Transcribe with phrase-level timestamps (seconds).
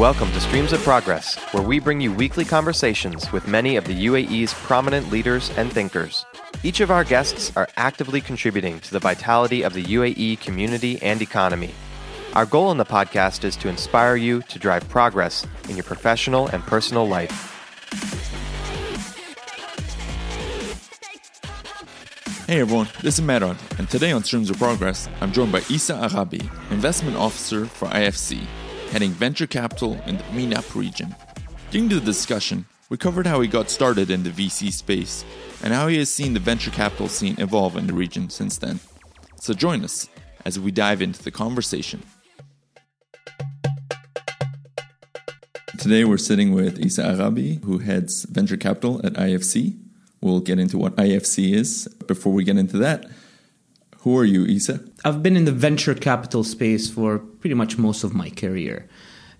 [0.00, 4.06] Welcome to Streams of Progress, where we bring you weekly conversations with many of the
[4.06, 6.24] UAE's prominent leaders and thinkers.
[6.62, 11.20] Each of our guests are actively contributing to the vitality of the UAE community and
[11.20, 11.74] economy.
[12.32, 16.46] Our goal in the podcast is to inspire you to drive progress in your professional
[16.46, 17.48] and personal life.
[22.46, 25.94] Hey everyone, this is Meron, and today on Streams of Progress, I'm joined by Isa
[26.10, 28.46] Arabi, Investment Officer for IFC,
[28.90, 31.14] heading venture capital in the MENAP region.
[31.70, 35.24] During the discussion, we covered how he got started in the VC space
[35.62, 38.80] and how he has seen the venture capital scene evolve in the region since then.
[39.36, 40.08] So join us
[40.44, 42.02] as we dive into the conversation.
[45.78, 49.78] Today we're sitting with Isa Arabi, who heads venture capital at IFC.
[50.20, 51.86] We'll get into what IFC is.
[52.08, 53.08] Before we get into that,
[53.98, 54.80] who are you, Isa?
[55.04, 58.88] I've been in the venture capital space for pretty much most of my career.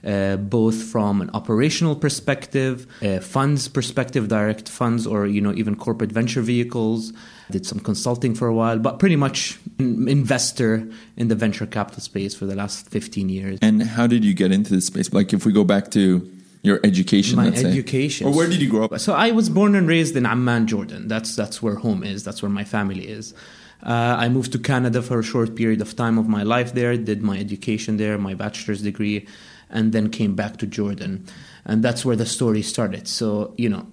[0.03, 5.77] Uh, both from an operational perspective, uh, funds perspective, direct funds, or you know even
[5.77, 7.13] corporate venture vehicles.
[7.51, 12.01] Did some consulting for a while, but pretty much an investor in the venture capital
[12.01, 13.59] space for the last fifteen years.
[13.61, 15.13] And how did you get into this space?
[15.13, 16.27] Like if we go back to
[16.63, 17.71] your education, my let's say.
[17.71, 18.27] education.
[18.27, 18.99] or where did you grow up?
[19.01, 21.09] So I was born and raised in Amman, Jordan.
[21.09, 22.25] That's that's where home is.
[22.25, 23.35] That's where my family is.
[23.83, 26.97] Uh, I moved to Canada for a short period of time of my life there.
[26.97, 29.27] Did my education there, my bachelor's degree,
[29.71, 31.25] and then came back to Jordan,
[31.65, 33.09] and that's where the story started.
[33.09, 33.87] So you know.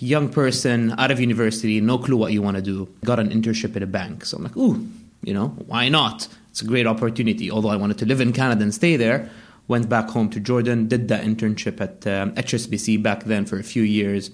[0.00, 2.88] Young person out of university, no clue what you want to do.
[3.04, 4.24] Got an internship at a bank.
[4.24, 4.84] So I'm like, ooh,
[5.22, 6.26] you know, why not?
[6.50, 7.48] It's a great opportunity.
[7.48, 9.30] Although I wanted to live in Canada and stay there,
[9.68, 13.62] went back home to Jordan, did that internship at um, HSBC back then for a
[13.62, 14.30] few years,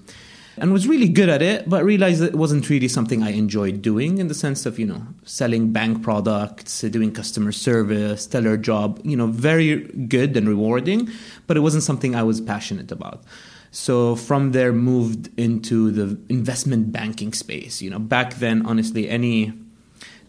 [0.61, 4.19] and was really good at it, but realized it wasn't really something I enjoyed doing
[4.19, 9.01] in the sense of, you know, selling bank products, uh, doing customer service, stellar job,
[9.05, 11.09] you know, very good and rewarding,
[11.47, 13.23] but it wasn't something I was passionate about.
[13.71, 17.83] So from there moved into the investment banking space.
[17.83, 19.53] You know, back then, honestly, any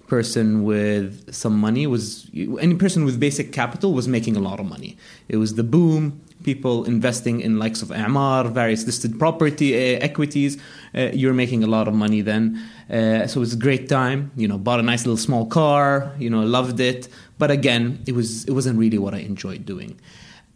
[0.08, 2.30] person with some money was
[2.60, 4.98] any person with basic capital was making a lot of money.
[5.30, 6.22] It was the boom.
[6.44, 10.58] People investing in likes of Emaar, various listed property uh, equities.
[10.96, 12.62] Uh, you're making a lot of money then.
[12.90, 14.32] Uh, so it was a great time.
[14.36, 16.14] You know, bought a nice little small car.
[16.18, 17.10] You know, loved it.
[17.38, 20.00] But again, it was it wasn't really what I enjoyed doing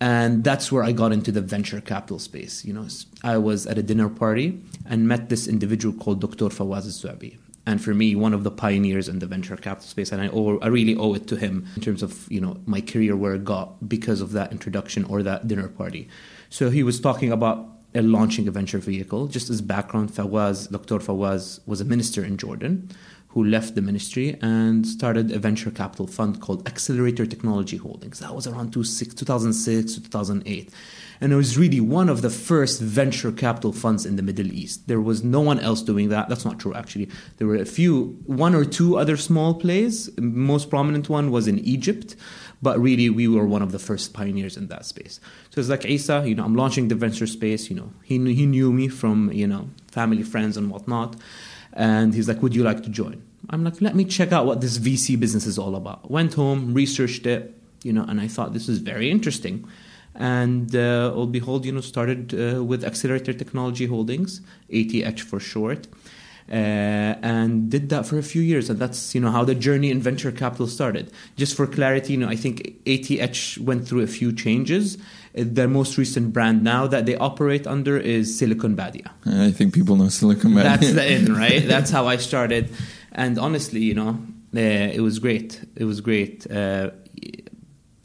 [0.03, 2.65] and that's where I got into the venture capital space.
[2.65, 2.87] You know,
[3.23, 6.49] I was at a dinner party and met this individual called Dr.
[6.49, 7.37] Fawaz Zuabi.
[7.65, 10.59] And for me, one of the pioneers in the venture capital space, and I, owe,
[10.59, 13.45] I really owe it to him in terms of you know my career where it
[13.45, 16.09] got because of that introduction or that dinner party.
[16.49, 19.27] So he was talking about uh, launching a venture vehicle.
[19.27, 20.99] Just as background, Fawaz, Dr.
[20.99, 22.89] Fawaz was a minister in Jordan
[23.29, 28.19] who left the ministry and started a venture capital fund called Accelerator Technology Holdings.
[28.19, 30.69] That was around 2006 to 2008.
[31.23, 34.89] And it was really one of the first venture capital funds in the Middle East.
[34.89, 36.27] There was no one else doing that.
[36.27, 37.07] That's not true, actually.
[37.37, 40.09] There were a few, one or two other small plays.
[40.17, 42.17] Most prominent one was in Egypt,
[42.61, 45.21] but really we were one of the first pioneers in that space.
[45.51, 47.69] So it's like Isa, you know, I'm launching the venture space.
[47.69, 51.15] You know, he he knew me from you know family, friends, and whatnot.
[51.71, 53.23] And he's like, Would you like to join?
[53.49, 56.11] I'm like, Let me check out what this VC business is all about.
[56.11, 59.65] Went home, researched it, you know, and I thought this is very interesting.
[60.15, 64.41] And uh, all behold, you know, started uh, with Accelerator Technology Holdings,
[64.71, 65.87] ATH for short.
[66.51, 69.89] Uh, and did that for a few years, and that's you know how the journey
[69.89, 71.09] in venture capital started.
[71.37, 74.97] Just for clarity, you know, I think ATH went through a few changes.
[75.33, 79.09] Their most recent brand now that they operate under is Silicon Badia.
[79.25, 80.77] I think people know Silicon Badia.
[80.77, 81.65] That's the in, right?
[81.65, 82.69] That's how I started,
[83.13, 84.19] and honestly, you know,
[84.53, 85.63] uh, it was great.
[85.77, 86.45] It was great.
[86.51, 86.91] Uh,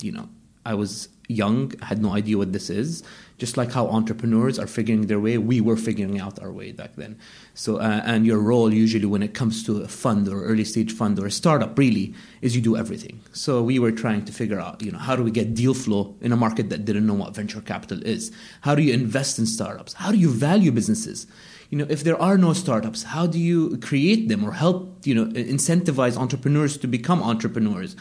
[0.00, 0.28] you know,
[0.64, 3.02] I was young, had no idea what this is.
[3.36, 6.96] Just like how entrepreneurs are figuring their way, we were figuring out our way back
[6.96, 7.16] then.
[7.54, 10.90] So, uh, and your role usually when it comes to a fund or early stage
[10.90, 13.20] fund or a startup, really, is you do everything.
[13.32, 16.16] So we were trying to figure out, you know, how do we get deal flow
[16.20, 18.32] in a market that didn't know what venture capital is?
[18.62, 19.92] How do you invest in startups?
[19.92, 21.28] How do you value businesses?
[21.70, 25.14] You know, if there are no startups, how do you create them or help, you
[25.14, 27.94] know, incentivize entrepreneurs to become entrepreneurs?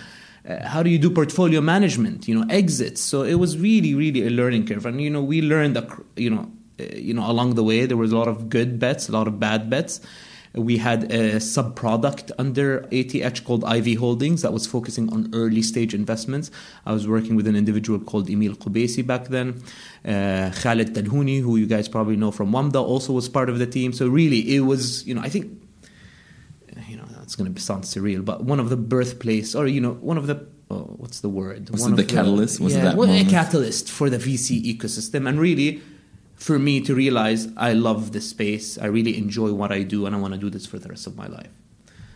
[0.48, 4.26] Uh, how do you do portfolio management you know exits so it was really really
[4.26, 5.78] a learning curve and you know we learned
[6.16, 6.50] you know
[6.80, 9.28] uh, you know along the way there was a lot of good bets a lot
[9.28, 10.00] of bad bets
[10.58, 15.62] we had a sub product under ATH called IV Holdings that was focusing on early
[15.62, 16.52] stage investments.
[16.86, 19.62] I was working with an individual called Emile Cubeisy back then.
[20.06, 23.68] Uh, Khalid Talhouni, who you guys probably know from WAMDA, also was part of the
[23.68, 23.94] team.
[23.94, 25.62] So, really, it was, you know, I think,
[27.28, 30.28] it's going to sound surreal, but one of the birthplace or, you know, one of
[30.28, 31.70] the oh, what's the word?
[31.70, 32.62] Was One it of the catalyst?
[32.62, 35.82] Was it that well, a catalyst for the VC ecosystem, and really
[36.36, 40.16] for me to realize I love this space, I really enjoy what I do, and
[40.16, 41.50] I want to do this for the rest of my life.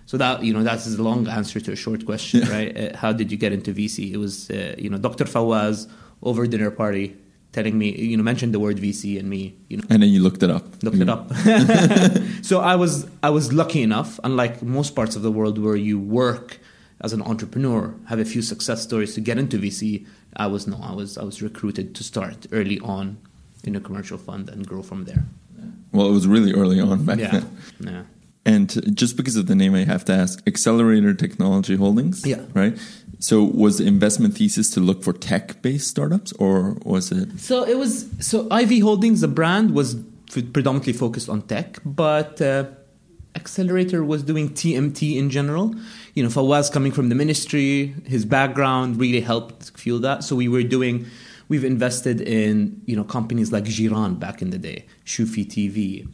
[0.06, 2.72] So that you know that's a long answer to a short question, right?
[2.78, 4.14] Uh, how did you get into VC?
[4.14, 5.26] It was uh, you know Dr.
[5.26, 5.90] Fawaz
[6.24, 7.18] over dinner party
[7.54, 10.22] telling me you know mentioned the word VC and me you know And then you
[10.22, 10.66] looked it up.
[10.84, 11.32] looked it up.
[12.44, 16.00] so I was I was lucky enough, unlike most parts of the world where you
[16.00, 16.60] work
[17.02, 20.06] as an entrepreneur, have a few success stories to get into VC.
[20.36, 23.18] I was no, I was I was recruited to start early on
[23.64, 25.24] in a commercial fund and grow from there.
[25.92, 27.46] Well, it was really early on back Yeah, then.
[27.82, 28.04] yeah.
[28.44, 32.26] And just because of the name, I have to ask Accelerator Technology Holdings?
[32.26, 32.42] Yeah.
[32.56, 32.76] Right?
[33.22, 37.40] So, was the investment thesis to look for tech based startups or was it?
[37.40, 39.96] So it was so Ivy Holdings, the brand was
[40.54, 42.66] predominantly focused on tech, but uh,
[43.36, 45.76] Accelerator was doing TMT in general.
[46.16, 50.24] You know, Fawaz coming from the ministry, his background really helped fuel that.
[50.24, 51.06] So we were doing,
[51.48, 56.10] we've invested in you know companies like Giran back in the day, Shufi TV.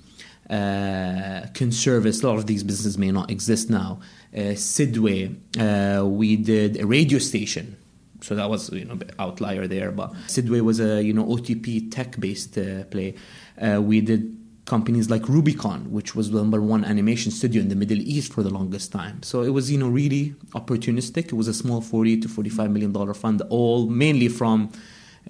[0.50, 4.00] Uh, Conservice, a lot of these businesses may not exist now.
[4.38, 7.76] Uh, Sidway, uh, we did a radio station.
[8.22, 12.20] So that was you know outlier there but sidway was a you know otp tech
[12.20, 13.16] based uh, play.
[13.60, 17.76] Uh, we did companies like rubicon which was the number one animation studio in the
[17.76, 19.24] middle east for the longest time.
[19.24, 21.26] So it was you know really opportunistic.
[21.28, 24.72] It was a small 40 to 45 million dollar fund all mainly from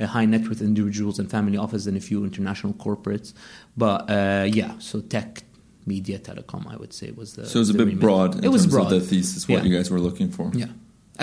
[0.02, 3.34] uh, high net worth individuals and family offices and a few international corporates.
[3.78, 5.44] But yeah so tech
[5.88, 8.00] media telecom i would say was the So, it was a bit remit.
[8.08, 9.64] broad it was broad the thesis, what Yeah.
[9.70, 10.52] you guys were looking for.
[10.64, 10.72] yeah.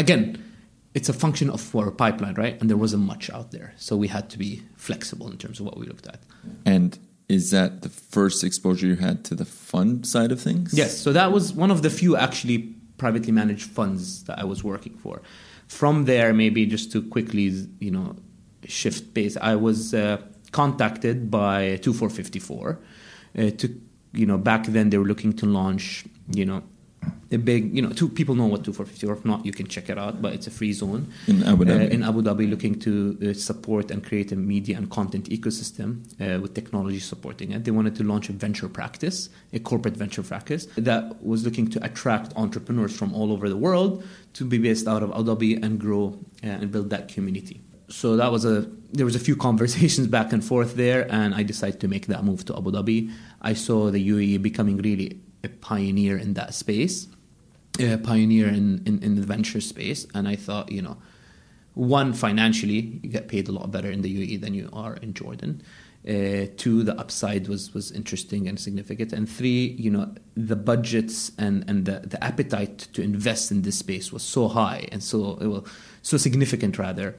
[0.05, 0.27] Again,
[0.99, 2.57] it's a function of our pipeline, right?
[2.61, 3.69] And there wasn't much out there.
[3.87, 4.51] So we had to be
[4.89, 6.21] flexible in terms of what we looked at.
[6.75, 6.91] And
[7.29, 10.67] is that the first exposure you had to the fund side of things?
[10.83, 10.91] Yes.
[11.05, 12.59] So that was one of the few actually
[13.03, 15.15] privately managed funds that I was working for.
[15.69, 17.45] From there, maybe just to quickly,
[17.87, 18.09] you know,
[18.81, 20.19] shift base, I was uh,
[20.53, 22.79] contacted by 2454
[23.37, 23.67] uh, to,
[24.15, 26.63] you know, back then they were looking to launch, you know,
[27.33, 29.13] a big, you know, two people know what 2454.
[29.13, 30.23] If not, you can check it out.
[30.23, 31.87] But it's a free zone In Abu Dhabi.
[31.87, 36.05] Uh, in Abu Dhabi, looking to uh, support and create a media and content ecosystem
[36.21, 37.65] uh, with technology supporting it.
[37.65, 41.85] They wanted to launch a venture practice, a corporate venture practice that was looking to
[41.85, 45.79] attract entrepreneurs from all over the world to be based out of Abu Dhabi and
[45.79, 47.61] grow uh, and build that community.
[47.89, 51.43] So that was a there was a few conversations back and forth there, and I
[51.43, 53.13] decided to make that move to Abu Dhabi.
[53.43, 57.09] I saw the UAE becoming really a pioneer in that space,
[57.79, 60.97] a pioneer in, in, in the venture space, and I thought, you know,
[61.75, 65.13] one financially you get paid a lot better in the UAE than you are in
[65.13, 65.63] Jordan.
[66.07, 71.33] Uh, two, the upside was was interesting and significant, and three, you know, the budgets
[71.39, 75.39] and and the, the appetite to invest in this space was so high and so
[75.41, 75.67] well,
[76.03, 77.15] so significant rather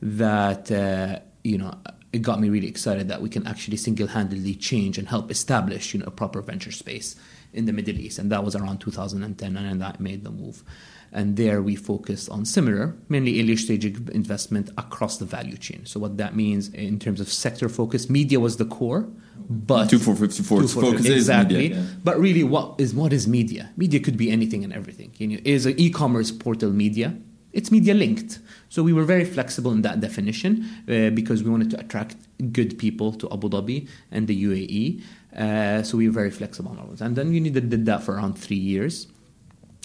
[0.00, 1.74] that uh, you know
[2.12, 6.00] it got me really excited that we can actually single-handedly change and help establish you
[6.00, 7.16] know a proper venture space
[7.52, 10.62] in the Middle East, and that was around 2010, and that made the move.
[11.10, 15.86] And there we focused on similar, mainly early stage investment across the value chain.
[15.86, 19.08] So what that means in terms of sector focus, media was the core,
[19.48, 21.70] but 2454 's focus is exactly.
[21.70, 21.86] media, yeah.
[22.04, 23.70] But really, what is what is media?
[23.76, 25.12] Media could be anything and everything.
[25.16, 27.16] You know, is an e-commerce portal media?
[27.58, 28.38] It's media linked.
[28.68, 30.52] So we were very flexible in that definition
[30.88, 32.14] uh, because we wanted to attract
[32.52, 35.02] good people to Abu Dhabi and the UAE.
[35.36, 37.00] Uh, so we were very flexible on all that.
[37.00, 39.08] And then we did, that for around three years,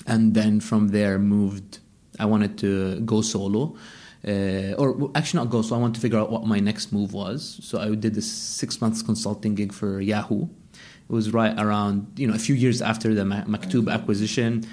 [0.06, 1.80] and then from there moved.
[2.20, 3.76] I wanted to go solo.
[4.26, 7.12] Uh, or actually not go so I wanted to figure out what my next move
[7.12, 7.60] was.
[7.64, 10.44] So I did this six months consulting gig for Yahoo.
[10.44, 14.64] It was right around you know a few years after the Ma- Maktoob acquisition.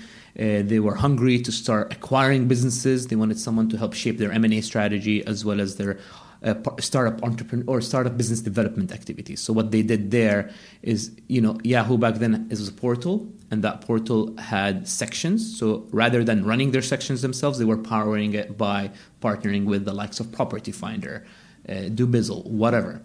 [0.41, 3.09] Uh, they were hungry to start acquiring businesses.
[3.09, 5.99] They wanted someone to help shape their M and A strategy as well as their
[6.43, 9.41] uh, startup entrepreneur or startup business development activities.
[9.41, 10.51] So what they did there
[10.83, 15.59] is, you know, Yahoo back then is a portal, and that portal had sections.
[15.59, 19.93] So rather than running their sections themselves, they were powering it by partnering with the
[19.93, 21.27] likes of Property Finder,
[21.69, 23.03] uh, Dubizzle, whatever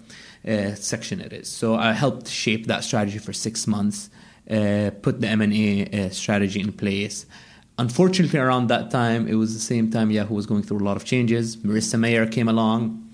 [0.47, 1.49] uh, section it is.
[1.49, 4.09] So I helped shape that strategy for six months,
[4.47, 7.25] put the M&A uh, strategy in place.
[7.77, 10.95] Unfortunately, around that time, it was the same time Yahoo was going through a lot
[10.95, 11.57] of changes.
[11.57, 13.11] Marissa Mayer came along,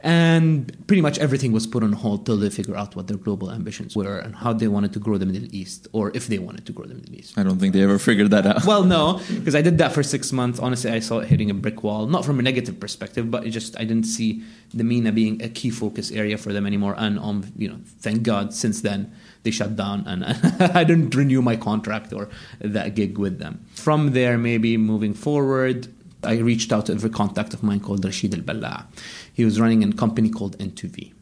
[0.00, 3.52] and pretty much everything was put on hold till they figure out what their global
[3.52, 6.66] ambitions were and how they wanted to grow the Middle East, or if they wanted
[6.66, 7.38] to grow the Middle East.
[7.38, 8.64] I don't think they ever figured that out.
[8.64, 10.58] Well, no, because I did that for six months.
[10.58, 12.08] Honestly, I saw it hitting a brick wall.
[12.08, 14.42] Not from a negative perspective, but it just I didn't see
[14.72, 16.96] the MENA being a key focus area for them anymore.
[16.98, 19.12] And um, you know, thank God, since then
[19.44, 20.24] they shut down, and
[20.74, 22.28] I didn't renew my contract or
[22.60, 23.64] that gig with them.
[23.74, 25.88] From there, maybe moving forward,
[26.24, 28.86] I reached out to a contact of mine called Rashid Al Balla.
[29.32, 31.12] He was running a company called N2V.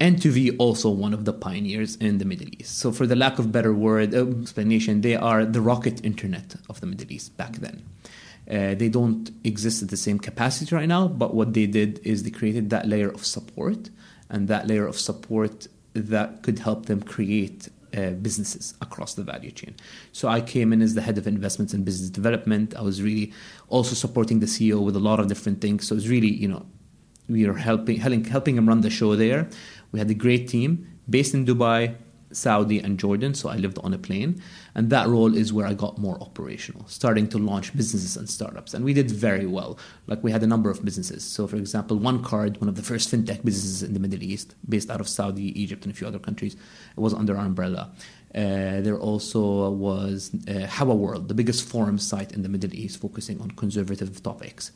[0.00, 2.78] N2V also one of the pioneers in the Middle East.
[2.78, 6.80] So, for the lack of better word uh, explanation, they are the rocket internet of
[6.80, 7.84] the Middle East back then.
[8.48, 12.22] Uh, they don't exist at the same capacity right now, but what they did is
[12.22, 13.90] they created that layer of support,
[14.30, 15.66] and that layer of support
[15.98, 19.74] that could help them create uh, businesses across the value chain.
[20.12, 22.74] So I came in as the head of investments and business development.
[22.76, 23.32] I was really
[23.68, 25.86] also supporting the CEO with a lot of different things.
[25.86, 26.66] So it's really, you know,
[27.28, 29.48] we are helping helping helping him run the show there.
[29.92, 31.94] We had a great team based in Dubai,
[32.32, 33.34] Saudi, and Jordan.
[33.34, 34.42] So I lived on a plane.
[34.74, 38.74] And that role is where I got more operational, starting to launch businesses and startups.
[38.74, 39.78] And we did very well.
[40.06, 41.24] Like we had a number of businesses.
[41.24, 44.54] So, for example, One Card, one of the first fintech businesses in the Middle East,
[44.68, 46.56] based out of Saudi, Egypt, and a few other countries,
[46.96, 47.92] was under our umbrella.
[48.34, 53.00] Uh, there also was uh, Hawa World, the biggest forum site in the Middle East,
[53.00, 54.72] focusing on conservative topics.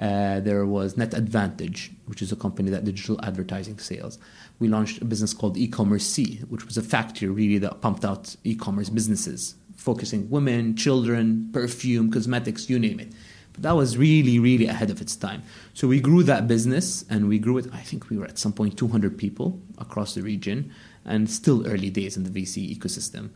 [0.00, 4.18] Uh, there was Net Advantage, which is a company that digital advertising sales.
[4.58, 8.36] We launched a business called E-commerce C, which was a factory really that pumped out
[8.44, 13.12] e-commerce businesses, focusing women, children, perfume, cosmetics, you name it.
[13.52, 15.42] But that was really, really ahead of its time.
[15.74, 17.66] So we grew that business, and we grew it.
[17.72, 20.72] I think we were at some point 200 people across the region,
[21.04, 23.30] and still early days in the VC ecosystem.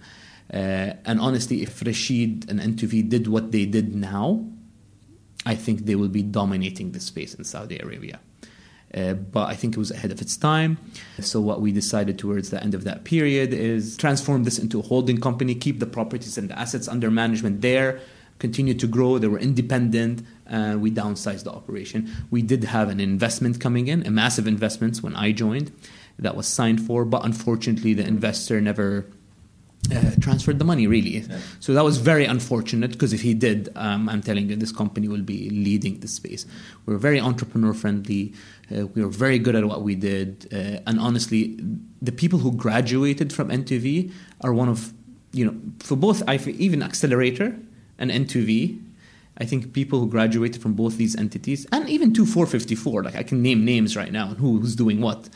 [0.52, 4.44] Uh, and honestly, if Rashid and N2V did what they did now,
[5.46, 8.20] I think they will be dominating the space in Saudi Arabia.
[8.94, 10.78] Uh, but I think it was ahead of its time.
[11.20, 14.82] So what we decided towards the end of that period is transform this into a
[14.82, 18.00] holding company, keep the properties and the assets under management there,
[18.38, 19.18] continue to grow.
[19.18, 20.22] They were independent.
[20.48, 22.10] Uh, we downsized the operation.
[22.30, 25.70] We did have an investment coming in, a massive investment when I joined,
[26.18, 29.06] that was signed for, but unfortunately the investor never
[29.94, 31.38] uh, transferred the money really yeah.
[31.60, 35.08] so that was very unfortunate because if he did um, i'm telling you this company
[35.08, 36.44] will be leading the space
[36.84, 38.34] we're very entrepreneur friendly
[38.70, 41.58] uh, we were very good at what we did uh, and honestly
[42.02, 44.92] the people who graduated from N2V are one of
[45.32, 47.56] you know for both I even accelerator
[47.98, 48.82] and N2V
[49.40, 53.42] I think people who graduated from both these entities and even 2454 like I can
[53.42, 55.28] name names right now and who, who's doing what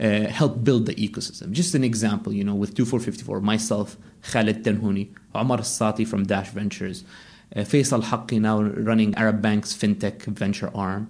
[0.00, 1.50] uh, help build the ecosystem.
[1.52, 7.04] Just an example, you know, with 2454, myself, Khalid Talhouni, Omar Sati from Dash Ventures,
[7.54, 11.08] uh, Faisal Haqqi now running Arab Bank's fintech venture arm.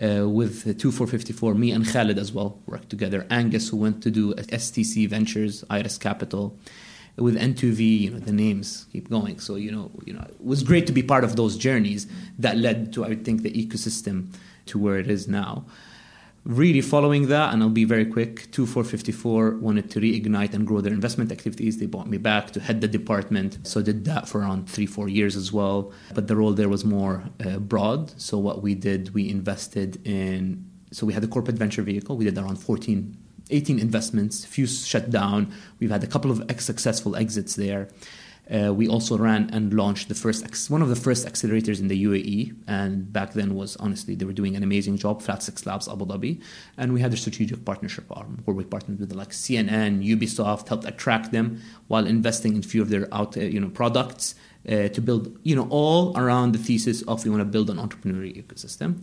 [0.00, 3.26] Uh, with 2454, me and Khalid as well worked together.
[3.28, 6.56] Angus, who went to do STC Ventures, Iris Capital.
[7.16, 9.40] With N2V, you know, the names keep going.
[9.40, 12.06] So, you know, you know, it was great to be part of those journeys
[12.38, 14.32] that led to, I think, the ecosystem
[14.66, 15.66] to where it is now
[16.44, 20.92] really following that, and I'll be very quick, 2454 wanted to reignite and grow their
[20.92, 21.78] investment activities.
[21.78, 23.58] They brought me back to head the department.
[23.66, 25.92] So did that for around three, four years as well.
[26.14, 28.18] But the role there was more uh, broad.
[28.20, 32.16] So what we did, we invested in, so we had a corporate venture vehicle.
[32.16, 33.16] We did around 14
[33.52, 35.52] 18 investments, few shut down.
[35.80, 37.88] We've had a couple of successful exits there.
[38.50, 40.40] Uh, we also ran and launched the first
[40.70, 44.32] one of the first accelerators in the UAE, and back then was honestly they were
[44.32, 45.22] doing an amazing job.
[45.22, 46.42] Flat6Labs Abu Dhabi,
[46.76, 50.84] and we had a strategic partnership arm where we partnered with like CNN, Ubisoft, helped
[50.84, 54.34] attract them while investing in a few of their out uh, you know products
[54.68, 57.76] uh, to build you know all around the thesis of we want to build an
[57.76, 59.02] entrepreneurial ecosystem.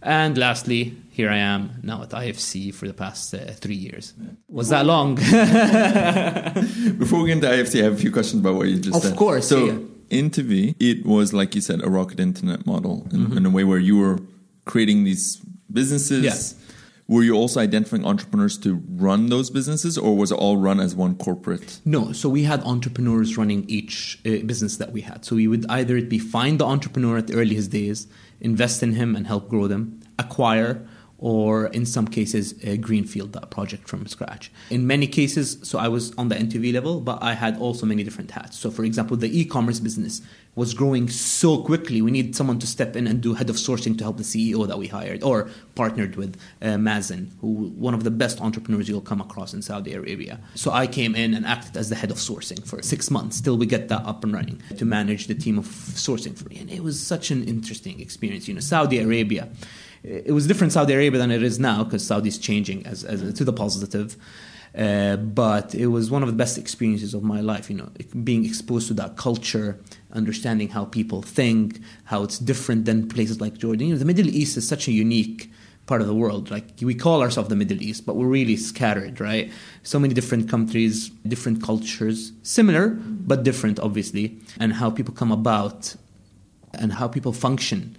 [0.00, 4.14] And lastly, here I am now at IFC for the past uh, three years.
[4.48, 5.16] Was that long?
[6.98, 9.02] Before we get into IFC, I have a few questions about what you just of
[9.02, 9.12] said.
[9.12, 9.48] Of course.
[9.48, 9.78] So, yeah.
[10.10, 13.36] N2V, it was, like you said, a rocket internet model in, mm-hmm.
[13.38, 14.20] in a way where you were
[14.66, 15.36] creating these
[15.72, 16.24] businesses.
[16.24, 16.67] Yeah.
[17.10, 20.94] Were you also identifying entrepreneurs to run those businesses, or was it all run as
[20.94, 21.80] one corporate?
[21.86, 25.24] No, so we had entrepreneurs running each uh, business that we had.
[25.24, 28.08] So we would either it be find the entrepreneur at the earliest days,
[28.42, 30.86] invest in him and help grow them, acquire,
[31.16, 34.52] or in some cases, a greenfield that project from scratch.
[34.68, 38.04] In many cases, so I was on the N2V level, but I had also many
[38.04, 38.58] different hats.
[38.58, 40.20] So, for example, the e commerce business
[40.58, 42.02] was growing so quickly.
[42.02, 44.66] We need someone to step in and do head of sourcing to help the CEO
[44.66, 47.48] that we hired or partnered with uh, Mazen, who
[47.86, 50.40] one of the best entrepreneurs you'll come across in Saudi Arabia.
[50.54, 53.56] So I came in and acted as the head of sourcing for six months till
[53.56, 56.58] we get that up and running to manage the team of sourcing for me.
[56.58, 58.48] And it was such an interesting experience.
[58.48, 59.48] You know, Saudi Arabia
[60.02, 63.34] it was different Saudi Arabia than it is now because Saudi is changing as, as
[63.34, 64.16] to the positive.
[64.76, 67.90] Uh, but it was one of the best experiences of my life, you know,
[68.22, 69.78] being exposed to that culture,
[70.12, 73.88] understanding how people think, how it's different than places like Jordan.
[73.88, 75.50] You know, the Middle East is such a unique
[75.86, 76.50] part of the world.
[76.50, 79.50] Like we call ourselves the Middle East, but we're really scattered, right?
[79.82, 85.96] So many different countries, different cultures, similar but different, obviously, and how people come about
[86.74, 87.96] and how people function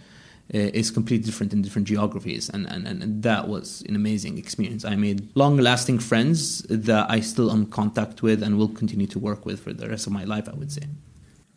[0.54, 4.84] uh, is completely different in different geographies and, and, and that was an amazing experience
[4.84, 9.06] i made long lasting friends that i still am in contact with and will continue
[9.06, 10.84] to work with for the rest of my life i would say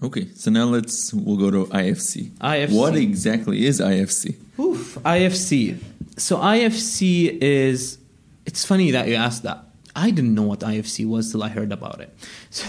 [0.03, 2.31] Okay, so now let's we'll go to IFC.
[2.31, 2.77] IFC.
[2.77, 4.35] What exactly is IFC?
[4.59, 5.79] Oof, IFC.
[6.19, 7.99] So IFC is.
[8.45, 9.65] It's funny that you asked that.
[9.95, 12.17] I didn't know what IFC was till I heard about it.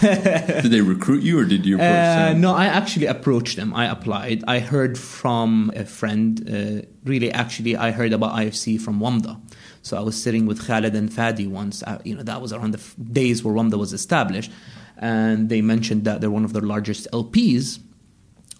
[0.62, 2.40] did they recruit you or did you approach uh, them?
[2.42, 3.74] No, I actually approached them.
[3.74, 4.44] I applied.
[4.46, 6.38] I heard from a friend.
[6.48, 9.40] Uh, really, actually, I heard about IFC from WAMDA.
[9.82, 11.82] So I was sitting with Khaled and Fadi once.
[11.82, 14.50] Uh, you know, that was around the f- days where WAMDA was established
[15.04, 17.78] and they mentioned that they're one of their largest LPs.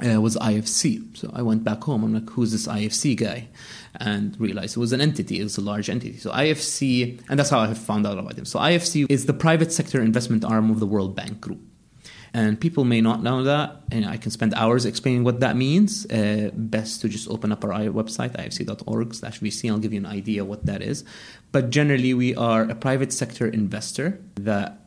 [0.04, 1.16] Uh, was IFC.
[1.16, 2.02] So I went back home.
[2.02, 3.46] I'm like, who's this IFC guy?
[3.94, 5.38] And realized it was an entity.
[5.38, 6.18] It was a large entity.
[6.18, 8.44] So IFC, and that's how I found out about them.
[8.44, 11.60] So IFC is the private sector investment arm of the World Bank Group.
[12.34, 16.04] And people may not know that, and I can spend hours explaining what that means.
[16.06, 19.70] Uh, best to just open up our website, ifc.org/vc.
[19.70, 21.04] I'll give you an idea what that is.
[21.52, 24.83] But generally, we are a private sector investor that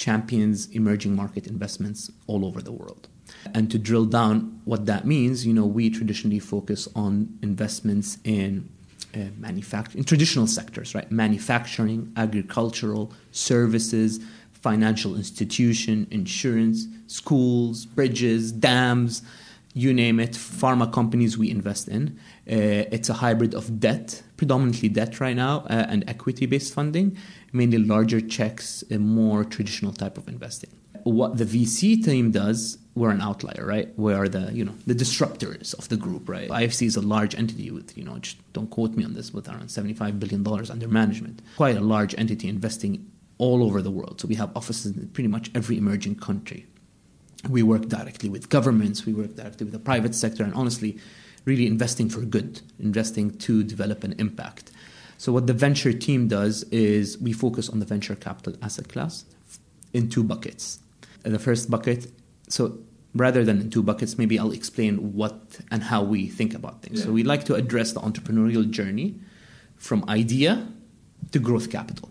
[0.00, 3.06] champions emerging market investments all over the world.
[3.54, 8.68] And to drill down what that means, you know, we traditionally focus on investments in
[9.14, 11.10] uh, manufacturing, in traditional sectors, right?
[11.12, 14.20] Manufacturing, agricultural, services,
[14.52, 19.22] financial institution, insurance, schools, bridges, dams,
[19.74, 22.18] you name it, pharma companies we invest in.
[22.50, 27.14] Uh, it's a hybrid of debt, predominantly debt right now, uh, and equity based funding,
[27.52, 30.70] mainly larger checks, a more traditional type of investing.
[31.02, 33.88] What the VC team does, we're an outlier, right?
[33.98, 36.48] We are the you know the disruptors of the group, right?
[36.48, 39.46] IFC is a large entity with you know just don't quote me on this, with
[39.46, 41.42] around seventy five billion dollars under management.
[41.58, 42.92] Quite a large entity investing
[43.36, 44.22] all over the world.
[44.22, 46.66] So we have offices in pretty much every emerging country.
[47.56, 50.98] We work directly with governments, we work directly with the private sector, and honestly,
[51.44, 54.70] really investing for good, investing to develop an impact.
[55.18, 59.24] So, what the venture team does is we focus on the venture capital asset class
[59.92, 60.80] in two buckets.
[61.22, 62.10] The first bucket,
[62.48, 62.78] so
[63.14, 67.00] rather than in two buckets, maybe I'll explain what and how we think about things.
[67.00, 67.06] Yeah.
[67.06, 69.16] So, we like to address the entrepreneurial journey
[69.76, 70.68] from idea
[71.32, 72.10] to growth capital.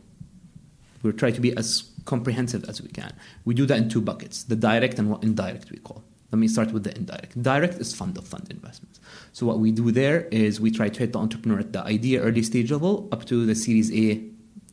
[1.01, 3.13] We try to be as comprehensive as we can.
[3.45, 6.03] We do that in two buckets the direct and what indirect we call.
[6.31, 7.41] Let me start with the indirect.
[7.41, 8.99] Direct is fund of fund investments.
[9.33, 12.21] So what we do there is we try to hit the entrepreneur at the idea
[12.21, 14.21] early stage level up to the Series A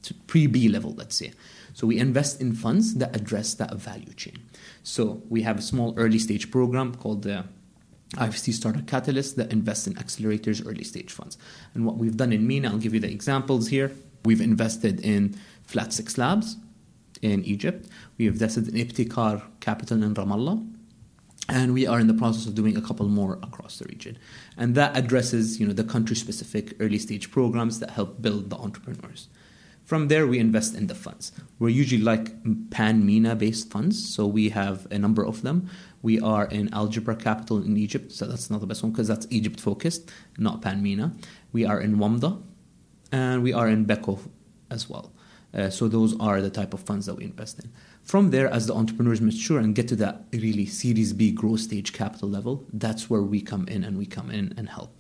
[0.03, 1.33] to pre B level, let's say.
[1.73, 4.39] So we invest in funds that address that value chain.
[4.83, 7.45] So we have a small early stage program called the
[8.15, 11.37] IFC Startup Catalyst that invests in accelerators early stage funds.
[11.75, 13.93] And what we've done in MENA, I'll give you the examples here.
[14.25, 15.37] We've invested in
[15.69, 16.57] Flat6Labs
[17.23, 17.89] in Egypt.
[18.17, 20.76] We have invested in Ibtikar Capital in Ramallah.
[21.49, 24.19] And we are in the process of doing a couple more across the region.
[24.57, 28.57] And that addresses you know, the country specific early stage programs that help build the
[28.57, 29.29] entrepreneurs.
[29.85, 31.31] From there, we invest in the funds.
[31.61, 32.33] We're usually like
[32.71, 35.71] pan MENA based funds, so we have a number of them.
[36.03, 39.29] We are in Algebra Capital in Egypt, so that's not the best one because that's
[39.31, 41.15] Egypt focused, not pan MENA.
[41.53, 42.43] We are in WAMDA,
[43.13, 44.19] and we are in BECO
[44.73, 45.13] as well.
[45.55, 47.71] Uh, so those are the type of funds that we invest in.
[48.07, 51.93] From there, as the entrepreneurs mature and get to that really Series B growth stage
[51.93, 54.97] capital level, that's where we come in and we come in and help.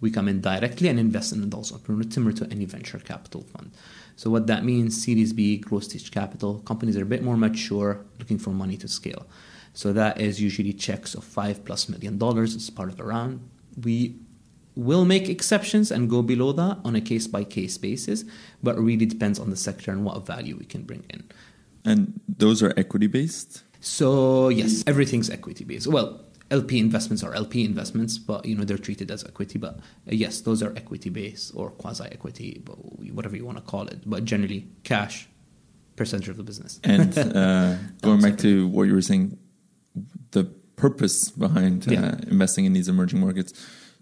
[0.00, 3.70] We come in directly and invest in those entrepreneurs, similar to any venture capital fund.
[4.16, 8.04] So what that means, Series B, growth stage capital, companies are a bit more mature,
[8.18, 9.28] looking for money to scale.
[9.72, 13.48] So that is usually checks of five plus million dollars as part of the round.
[13.80, 14.16] We
[14.74, 18.24] will make exceptions and go below that on a case by case basis,
[18.60, 21.30] but it really depends on the sector and what value we can bring in.
[21.84, 23.64] And those are equity based?
[23.80, 25.86] So, yes, everything's equity based.
[25.86, 29.58] Well, LP investments are LP investments, but you know they're treated as equity.
[29.58, 32.62] But uh, yes, those are equity based or quasi equity,
[33.12, 34.00] whatever you want to call it.
[34.04, 35.28] But generally, cash
[35.96, 36.80] percentage of the business.
[36.84, 39.38] And uh, going back to what you were saying,
[40.32, 40.44] the
[40.76, 42.14] purpose behind uh, yeah.
[42.26, 43.52] investing in these emerging markets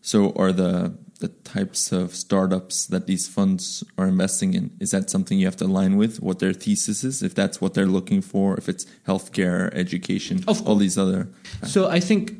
[0.01, 4.70] so, are the the types of startups that these funds are investing in?
[4.81, 7.74] Is that something you have to align with what their thesis is if that's what
[7.74, 11.28] they're looking for if it's healthcare education all these other
[11.64, 12.33] so i think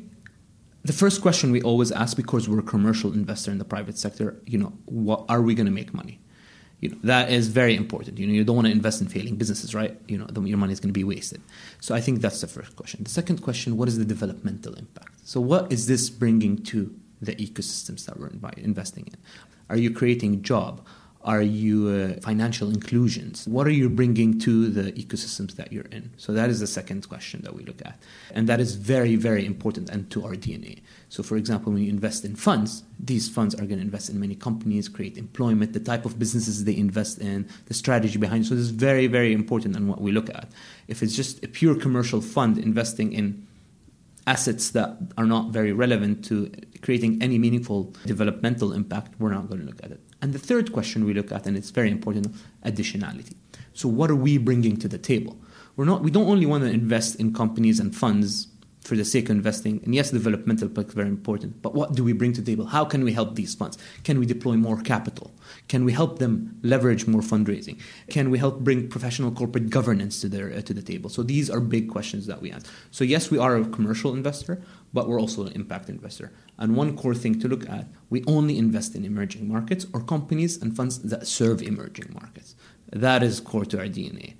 [0.83, 4.39] the first question we always ask because we're a commercial investor in the private sector
[4.45, 6.19] you know what are we going to make money?
[6.79, 8.17] You know that is very important.
[8.17, 9.99] You know you don't want to invest in failing businesses right?
[10.07, 11.41] You know your money is going to be wasted.
[11.81, 13.03] So i think that's the first question.
[13.03, 15.13] The second question what is the developmental impact?
[15.25, 19.17] So what is this bringing to the ecosystems that we're investing in?
[19.69, 20.85] Are you creating job?
[21.21, 23.45] Are you uh, financial inclusions?
[23.45, 26.11] What are you bringing to the ecosystems that you're in?
[26.15, 28.01] So that is the second question that we look at.
[28.33, 30.79] And that is very, very important and to our DNA.
[31.09, 34.17] So, for example, when you invest in funds, these funds are going to invest in
[34.17, 38.47] many companies, create employment, the type of businesses they invest in, the strategy behind it.
[38.47, 40.47] So, this is very, very important and what we look at.
[40.87, 43.45] If it's just a pure commercial fund investing in
[44.29, 46.51] assets that are not very relevant to
[46.83, 49.99] creating any meaningful developmental impact, we're not going to look at it.
[50.21, 52.27] And the third question we look at, and it's very important,
[52.63, 53.35] additionality.
[53.73, 55.35] So what are we bringing to the table?
[55.75, 58.47] We're not, we don't only want to invest in companies and funds
[58.81, 59.81] for the sake of investing.
[59.83, 61.61] And yes, developmental impact is very important.
[61.61, 62.65] But what do we bring to the table?
[62.67, 63.77] How can we help these funds?
[64.03, 65.31] Can we deploy more capital?
[65.69, 67.79] Can we help them leverage more fundraising?
[68.09, 71.09] Can we help bring professional corporate governance to their uh, to the table?
[71.09, 72.65] So these are big questions that we ask.
[72.91, 76.33] So yes, we are a commercial investor, but we're also an impact investor.
[76.57, 80.61] And one core thing to look at, we only invest in emerging markets or companies
[80.61, 82.55] and funds that serve emerging markets.
[82.91, 84.35] That is core to our DNA.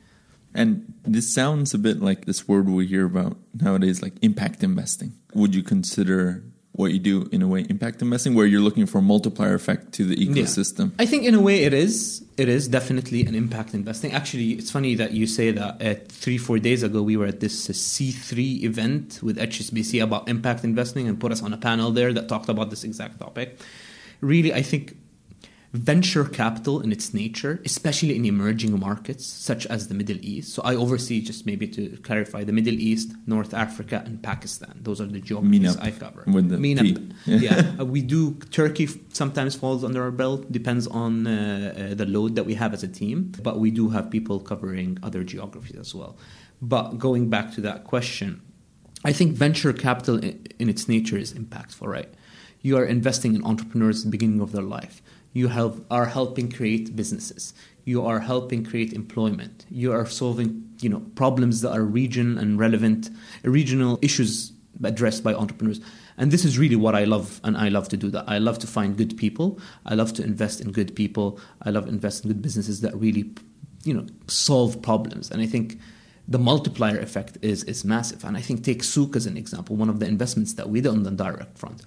[0.56, 5.13] And this sounds a bit like this word we hear about nowadays, like impact investing.
[5.36, 6.44] Would you consider
[6.80, 10.06] what you do in a way impact investing where you're looking for multiplier effect to
[10.06, 10.86] the ecosystem.
[10.92, 11.04] Yeah.
[11.04, 14.13] i think in a way it is it is definitely an impact investing.
[14.13, 15.74] Actually it's funny that you say that.
[15.82, 20.22] Uh, three four days ago we were at this uh, c3 event with hsbc about
[20.36, 23.48] impact investing and put us on a panel there that talked about this exact topic.
[24.22, 24.84] Really i think
[25.73, 30.53] venture capital in its nature, especially in emerging markets such as the Middle East.
[30.53, 34.79] So I oversee, just maybe to clarify, the Middle East, North Africa, and Pakistan.
[34.82, 36.23] Those are the geographies I cover.
[36.25, 36.58] With the
[37.25, 38.34] yeah, uh, we do.
[38.51, 42.73] Turkey sometimes falls under our belt, depends on uh, uh, the load that we have
[42.73, 43.32] as a team.
[43.43, 46.17] But we do have people covering other geographies as well.
[46.62, 48.41] But going back to that question,
[49.05, 52.12] I think venture capital in, in its nature is impactful, right?
[52.62, 55.01] You are investing in entrepreneurs at the beginning of their life
[55.34, 57.54] you help, are helping create businesses.
[57.86, 59.65] You are helping create employment.
[59.70, 63.10] You are solving you know problems that are region and relevant
[63.44, 65.82] regional issues addressed by entrepreneurs.
[66.18, 68.26] And this is really what i love and i love to do that.
[68.28, 69.60] I love to find good people.
[69.86, 71.39] I love to invest in good people.
[71.63, 73.32] I love invest in good businesses that really
[73.84, 75.32] you know solve problems.
[75.32, 75.80] And i think
[76.28, 78.24] the multiplier effect is is massive.
[78.24, 80.92] And i think take Souq as an example one of the investments that we did
[80.92, 81.86] on the direct front.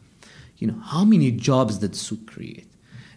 [0.57, 2.71] You know how many jobs did Souq create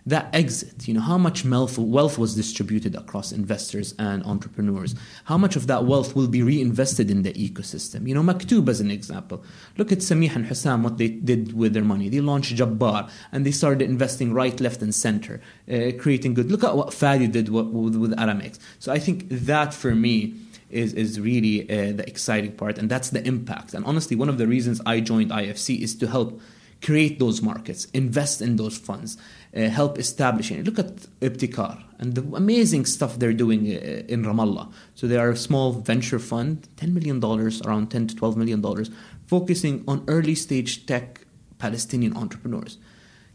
[0.08, 4.94] that exit, you know, how much wealth, wealth was distributed across investors and entrepreneurs?
[5.26, 8.08] How much of that wealth will be reinvested in the ecosystem?
[8.08, 9.44] You know, Maktoob as an example.
[9.78, 12.10] Look at Samih and Hussam, what they did with their money.
[12.10, 15.42] They launched Jabbar and they started investing right, left, and center,
[15.72, 16.52] uh, creating good.
[16.52, 18.60] Look at what Fadi did with, with, with Aramex.
[18.78, 20.36] So I think that for me,
[20.70, 23.74] is is really uh, the exciting part, and that's the impact.
[23.74, 26.42] And honestly, one of the reasons I joined IFC is to help
[26.82, 29.18] create those markets, invest in those funds,
[29.56, 30.64] uh, help establishing.
[30.64, 34.72] Look at Ibtikar and the amazing stuff they're doing uh, in Ramallah.
[34.96, 38.86] So they are a small venture fund, $10 million, around 10 to $12 million,
[39.26, 41.22] focusing on early stage tech
[41.58, 42.78] Palestinian entrepreneurs.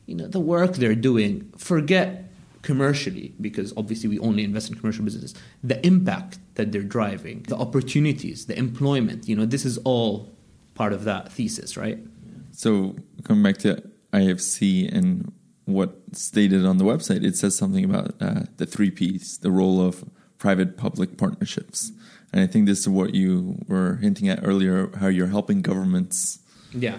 [0.07, 2.31] You know, the work they're doing, forget
[2.63, 7.57] commercially, because obviously we only invest in commercial businesses, the impact that they're driving, the
[7.57, 10.31] opportunities, the employment, you know, this is all
[10.75, 11.99] part of that thesis, right?
[12.61, 12.95] So
[13.25, 15.33] coming back to IFC and
[15.65, 19.81] what stated on the website, it says something about uh, the three Ps, the role
[19.81, 20.05] of
[20.37, 21.91] private public partnerships.
[22.35, 26.41] And I think this is what you were hinting at earlier, how you're helping governments
[26.75, 26.99] yeah.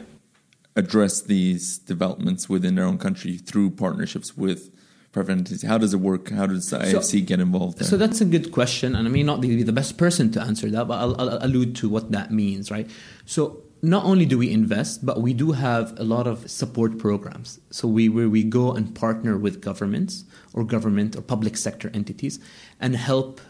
[0.75, 4.75] address these developments within their own country through partnerships with
[5.11, 5.61] private entities.
[5.61, 6.31] How does it work?
[6.31, 7.87] How does the IFC so, get involved there?
[7.87, 8.95] So that's a good question.
[8.95, 11.75] And I may not be the best person to answer that, but I'll, I'll allude
[11.77, 12.89] to what that means, right?
[13.27, 17.59] So not only do we invest, but we do have a lot of support programs.
[17.71, 22.39] So we where we go and partner with governments or government or public sector entities
[22.79, 23.41] and help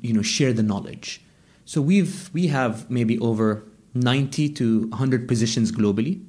[0.00, 1.22] you know share the knowledge.
[1.64, 3.64] So we've we have maybe over
[3.94, 6.24] 90 to 100 positions globally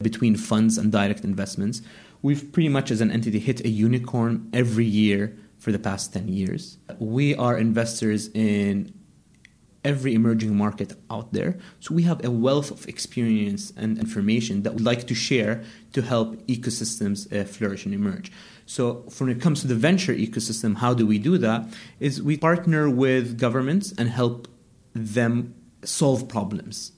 [0.00, 1.82] between funds and direct investments.
[2.22, 6.28] We've pretty much as an entity hit a unicorn every year for the past 10
[6.28, 6.78] years.
[6.98, 8.94] We are investors in
[9.84, 11.58] every emerging market out there.
[11.80, 15.62] So we have a wealth of experience and information that we'd like to share
[15.92, 18.30] to help ecosystems uh, flourish and emerge.
[18.66, 21.66] So when it comes to the venture ecosystem, how do we do that?
[21.98, 24.48] Is we partner with governments and help
[24.94, 26.92] them solve problems.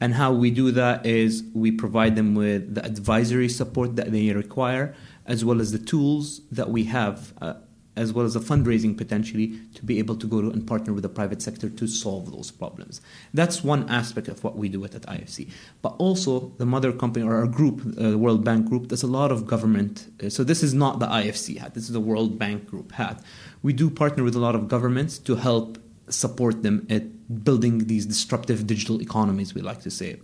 [0.00, 4.32] And how we do that is we provide them with the advisory support that they
[4.32, 4.94] require,
[5.26, 7.32] as well as the tools that we have.
[7.40, 7.54] Uh,
[7.96, 11.02] as well as a fundraising potentially to be able to go to and partner with
[11.02, 13.00] the private sector to solve those problems.
[13.34, 15.50] That's one aspect of what we do at, at IFC.
[15.82, 19.06] But also, the mother company or our group, uh, the World Bank Group, there's a
[19.06, 20.10] lot of government.
[20.22, 23.22] Uh, so, this is not the IFC hat, this is the World Bank Group hat.
[23.62, 25.78] We do partner with a lot of governments to help
[26.08, 30.20] support them at building these disruptive digital economies, we like to say.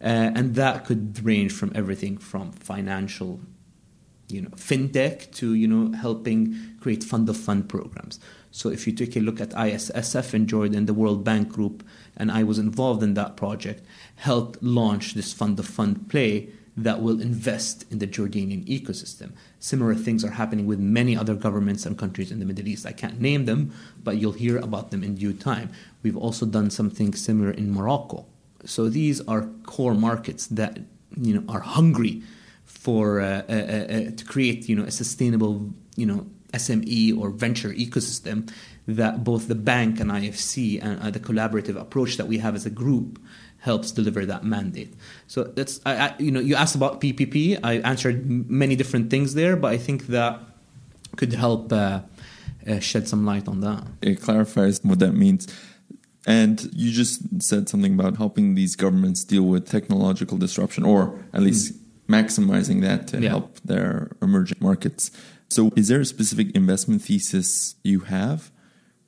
[0.00, 3.40] Uh, and that could range from everything from financial
[4.28, 8.18] you know fintech to you know helping create fund of fund programs
[8.50, 11.84] so if you take a look at ISSF in Jordan the World Bank Group
[12.16, 13.84] and I was involved in that project
[14.16, 19.32] helped launch this fund of fund play that will invest in the Jordanian ecosystem.
[19.58, 22.84] Similar things are happening with many other governments and countries in the Middle East.
[22.84, 23.72] I can't name them,
[24.04, 25.70] but you'll hear about them in due time.
[26.02, 28.26] We've also done something similar in Morocco.
[28.64, 30.80] So these are core markets that
[31.16, 32.22] you know are hungry
[32.86, 37.70] for uh, uh, uh, to create you know a sustainable you know SME or venture
[37.70, 38.48] ecosystem
[38.86, 42.64] that both the bank and IFC and uh, the collaborative approach that we have as
[42.64, 43.20] a group
[43.58, 44.94] helps deliver that mandate.
[45.26, 47.58] So that's I, I, you know you asked about PPP.
[47.64, 48.18] I answered
[48.62, 50.38] many different things there, but I think that
[51.16, 52.02] could help uh,
[52.68, 53.82] uh, shed some light on that.
[54.00, 55.48] It clarifies what that means.
[56.28, 61.42] And you just said something about helping these governments deal with technological disruption, or at
[61.42, 63.30] least mm maximizing that to yeah.
[63.30, 65.10] help their emerging markets.
[65.48, 68.50] So, is there a specific investment thesis you have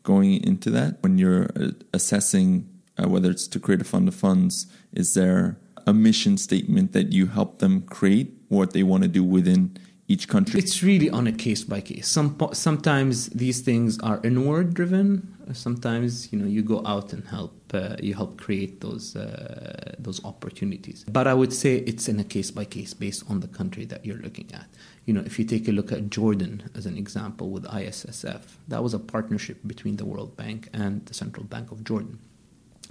[0.03, 4.15] going into that when you're uh, assessing uh, whether it's to create a fund of
[4.15, 4.67] funds?
[4.93, 9.25] Is there a mission statement that you help them create what they want to do
[9.25, 10.59] within each country?
[10.59, 12.09] It's really on a case by case.
[12.09, 15.35] Some sometimes these things are inward driven.
[15.53, 17.55] Sometimes you know you go out and help.
[17.73, 21.05] Uh, you help create those uh, those opportunities.
[21.05, 24.05] But I would say it's in a case by case based on the country that
[24.05, 24.67] you're looking at.
[25.07, 28.83] You know, if you take a look at Jordan as an example with ISSF, that
[28.83, 32.19] was a partnership between the World Bank and the Central Bank of Jordan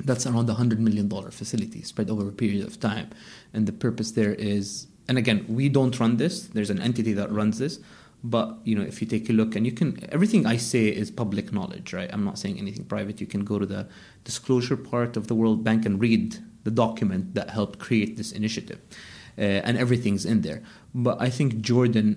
[0.05, 3.09] that's around a $100 million facility spread over a period of time.
[3.51, 6.47] And the purpose there is and again, we don't run this.
[6.47, 7.79] There's an entity that runs this.
[8.29, 11.09] But you know, if you take a look, and you can everything I say is
[11.11, 12.09] public knowledge, right?
[12.11, 13.21] I'm not saying anything private.
[13.21, 13.87] You can go to the
[14.23, 18.79] disclosure part of the World Bank and read the document that helped create this initiative,
[19.37, 20.61] uh, and everything's in there.
[20.93, 22.09] But I think Jordan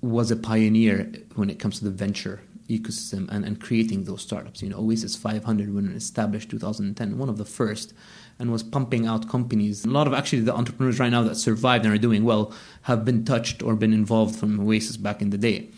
[0.00, 4.62] was a pioneer when it comes to the venture ecosystem and, and creating those startups.
[4.62, 7.94] You know, Oasis 500 when it established 2010, one of the first
[8.38, 9.84] and was pumping out companies.
[9.84, 13.04] A lot of actually the entrepreneurs right now that survived and are doing well have
[13.04, 15.68] been touched or been involved from Oasis back in the day.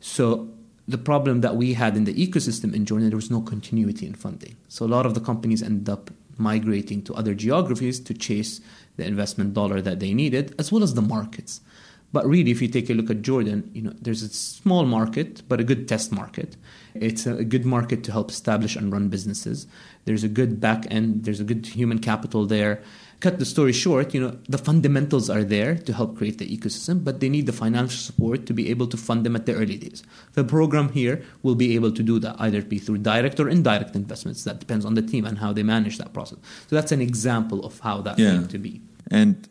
[0.00, 0.48] So
[0.88, 4.14] the problem that we had in the ecosystem in Jordan, there was no continuity in
[4.14, 4.56] funding.
[4.68, 8.60] So a lot of the companies ended up migrating to other geographies to chase
[8.96, 11.60] the investment dollar that they needed, as well as the markets.
[12.16, 15.42] But really, if you take a look at Jordan, you know, there's a small market,
[15.50, 16.56] but a good test market.
[16.94, 19.66] It's a good market to help establish and run businesses.
[20.06, 21.24] There's a good back end.
[21.24, 22.82] There's a good human capital there.
[23.20, 27.04] Cut the story short, you know, the fundamentals are there to help create the ecosystem,
[27.04, 29.76] but they need the financial support to be able to fund them at the early
[29.76, 30.02] days.
[30.32, 33.94] The program here will be able to do that, either be through direct or indirect
[33.94, 34.44] investments.
[34.44, 36.38] That depends on the team and how they manage that process.
[36.68, 38.36] So that's an example of how that's yeah.
[38.36, 38.80] going to be.
[39.10, 39.46] And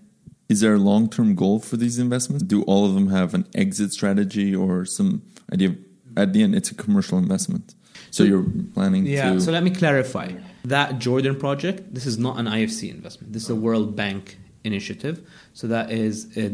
[0.47, 2.43] is there a long term goal for these investments?
[2.43, 5.75] Do all of them have an exit strategy or some idea?
[6.17, 7.75] At the end, it's a commercial investment.
[8.11, 9.41] So you're planning to yeah, to.
[9.41, 10.31] so let me clarify.
[10.63, 13.33] That Jordan project, this is not an IFC investment.
[13.33, 15.27] This is a World Bank initiative.
[15.53, 16.45] So that is a,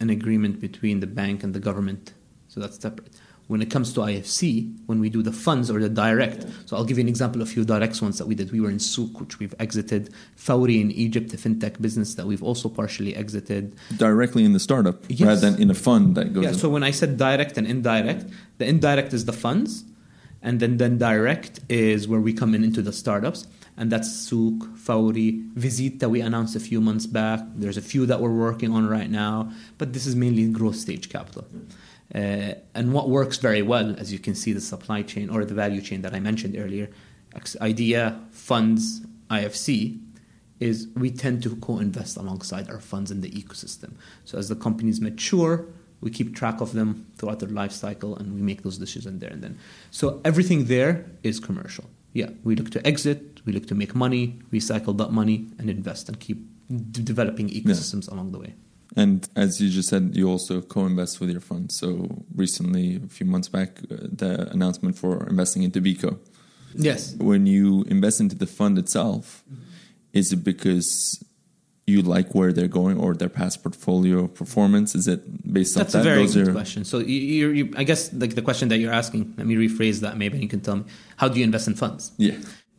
[0.00, 2.14] an agreement between the bank and the government.
[2.48, 3.14] So that's separate
[3.50, 6.46] when it comes to IFC, when we do the funds or the direct.
[6.66, 8.52] So I'll give you an example of a few direct ones that we did.
[8.52, 10.14] We were in Souq, which we've exited.
[10.36, 13.74] Fawry in Egypt, a fintech business that we've also partially exited.
[13.96, 15.26] Directly in the startup yes.
[15.26, 16.44] rather than in a fund that goes.
[16.44, 16.54] Yeah, in.
[16.54, 18.24] so when I said direct and indirect,
[18.58, 19.82] the indirect is the funds,
[20.40, 23.48] and then, then direct is where we come in into the startups.
[23.76, 27.40] And that's Souq, Fawry, Visit that we announced a few months back.
[27.56, 31.08] There's a few that we're working on right now, but this is mainly growth stage
[31.08, 31.46] capital.
[32.14, 35.54] Uh, and what works very well, as you can see, the supply chain or the
[35.54, 36.90] value chain that I mentioned earlier,
[37.60, 40.00] idea, funds, IFC,
[40.58, 43.92] is we tend to co-invest alongside our funds in the ecosystem.
[44.24, 45.66] So as the companies mature,
[46.00, 49.30] we keep track of them throughout their life cycle and we make those decisions there
[49.30, 49.58] and then.
[49.90, 51.84] So everything there is commercial.
[52.12, 56.08] Yeah, we look to exit, we look to make money, recycle that money, and invest
[56.08, 58.14] and keep d- developing ecosystems yeah.
[58.14, 58.54] along the way.
[58.96, 61.70] And as you just said, you also co-invest with your fund.
[61.70, 66.18] So recently, a few months back, uh, the announcement for investing into BECO.
[66.74, 67.14] Yes.
[67.16, 69.44] When you invest into the fund itself,
[70.12, 71.24] is it because
[71.86, 74.94] you like where they're going or their past portfolio performance?
[74.94, 75.20] Is it
[75.52, 76.04] based That's on that?
[76.04, 76.84] That's a very Those good are- question.
[76.84, 80.16] So you, you, I guess like the question that you're asking, let me rephrase that.
[80.16, 80.84] Maybe and you can tell me
[81.16, 82.12] how do you invest in funds?
[82.18, 82.36] Yeah.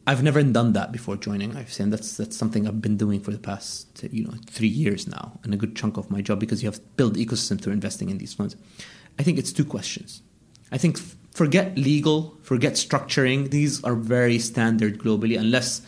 [0.08, 3.20] I've never done that before joining I've IFC, and that's that's something I've been doing
[3.20, 6.40] for the past you know three years now, and a good chunk of my job
[6.40, 8.56] because you have to build ecosystem through investing in these funds.
[9.20, 10.24] I think it's two questions.
[10.72, 13.52] I think f- forget legal, forget structuring.
[13.52, 15.82] These are very standard globally, unless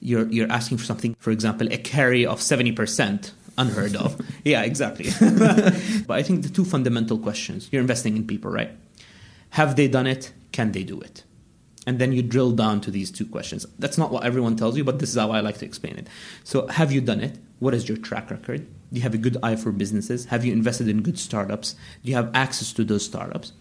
[0.00, 1.14] you're you're asking for something.
[1.18, 4.18] For example, a carry of seventy percent, unheard of.
[4.44, 5.10] yeah, exactly.
[6.06, 8.70] but I think the two fundamental questions: you're investing in people, right?
[9.50, 10.32] Have they done it?
[10.52, 11.24] Can they do it?
[11.88, 13.64] And then you drill down to these two questions.
[13.78, 16.06] That's not what everyone tells you, but this is how I like to explain it.
[16.44, 17.38] So, have you done it?
[17.60, 18.66] What is your track record?
[18.92, 20.26] Do you have a good eye for businesses?
[20.26, 21.76] Have you invested in good startups?
[22.04, 23.52] Do you have access to those startups?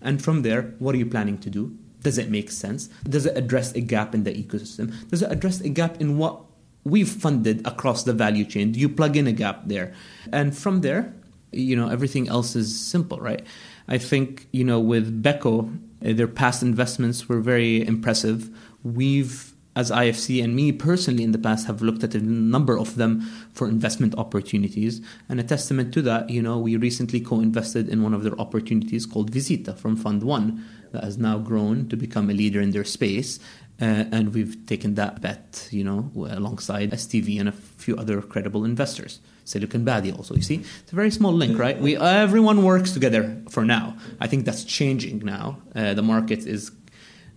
[0.00, 1.76] And from there, what are you planning to do?
[2.02, 2.86] Does it make sense?
[3.02, 4.94] Does it address a gap in the ecosystem?
[5.08, 6.40] Does it address a gap in what
[6.84, 8.70] we've funded across the value chain?
[8.70, 9.92] Do you plug in a gap there?
[10.32, 11.12] And from there,
[11.50, 13.44] you know, everything else is simple, right?
[13.88, 15.64] I think, you know, with uh,
[16.02, 18.50] their past investments were very impressive.
[18.82, 22.96] We've, as IFC and me personally in the past, have looked at a number of
[22.96, 23.20] them
[23.52, 25.00] for investment opportunities.
[25.28, 28.38] And a testament to that, you know, we recently co invested in one of their
[28.40, 32.72] opportunities called Vezeeta from Fund One that has now grown to become a leader in
[32.72, 33.38] their space.
[33.80, 38.64] Uh, and we've taken that bet, you know, alongside STV and a few other credible
[38.64, 39.20] investors.
[39.44, 41.80] Silicon Valley also, you see, it's a very small link, right?
[41.80, 43.96] We everyone works together for now.
[44.20, 45.58] I think that's changing now.
[45.74, 46.70] Uh, the market is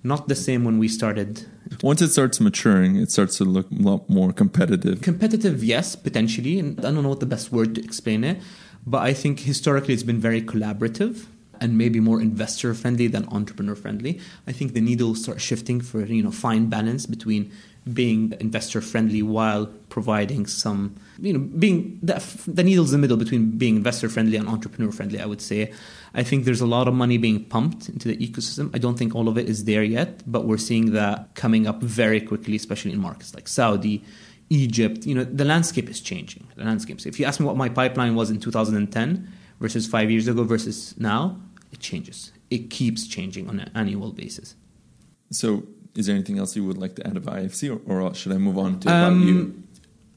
[0.03, 1.45] not the same when we started.
[1.81, 5.01] Once it starts maturing, it starts to look a lot more competitive.
[5.01, 8.39] Competitive, yes, potentially, and I don't know what the best word to explain it,
[8.85, 11.25] but I think historically it's been very collaborative
[11.59, 14.19] and maybe more investor friendly than entrepreneur friendly.
[14.45, 17.51] I think the needle will start shifting for you know fine balance between
[17.93, 22.15] being investor friendly while providing some you know being the,
[22.47, 25.19] the needle's in the middle between being investor friendly and entrepreneur friendly.
[25.19, 25.71] I would say.
[26.17, 28.73] I think there's a lot of money being pumped into the ecosystem.
[28.73, 31.81] I don't think all of it is there yet, but we're seeing that coming up
[31.81, 34.01] very quickly, especially in markets like Saudi.
[34.49, 36.47] Egypt, you know, the landscape is changing.
[36.55, 37.01] The landscape.
[37.01, 39.27] So if you ask me what my pipeline was in 2010
[39.59, 41.39] versus five years ago versus now,
[41.71, 42.31] it changes.
[42.49, 44.55] It keeps changing on an annual basis.
[45.31, 45.63] So,
[45.95, 48.37] is there anything else you would like to add about IFC, or, or should I
[48.37, 49.39] move on to about you?
[49.39, 49.67] Um,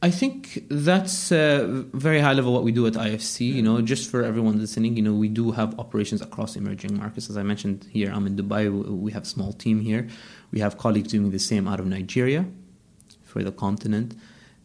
[0.00, 3.52] I think that's uh, very high level what we do at IFC.
[3.52, 7.28] You know, just for everyone listening, you know, we do have operations across emerging markets.
[7.28, 8.70] As I mentioned here, I'm in Dubai.
[8.70, 10.06] We have a small team here.
[10.52, 12.46] We have colleagues doing the same out of Nigeria
[13.24, 14.14] for the continent,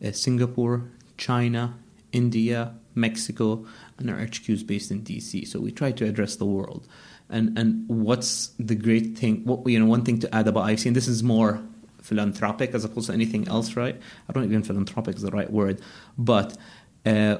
[0.05, 0.83] uh, Singapore,
[1.17, 1.79] China,
[2.11, 3.65] India, Mexico,
[3.97, 5.47] and our HQ is based in DC.
[5.47, 6.87] So we try to address the world.
[7.29, 9.43] And and what's the great thing?
[9.45, 11.63] What you know, one thing to add about IFC, and this is more
[12.01, 13.99] philanthropic as opposed to anything else, right?
[14.29, 15.81] I don't even philanthropic is the right word,
[16.17, 16.57] but
[17.05, 17.37] uh,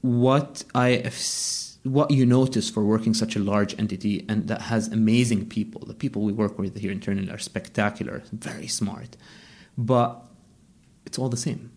[0.00, 5.46] what IFC, what you notice for working such a large entity and that has amazing
[5.48, 9.16] people, the people we work with here internally are spectacular, very smart,
[9.76, 10.24] but
[11.04, 11.70] it's all the same.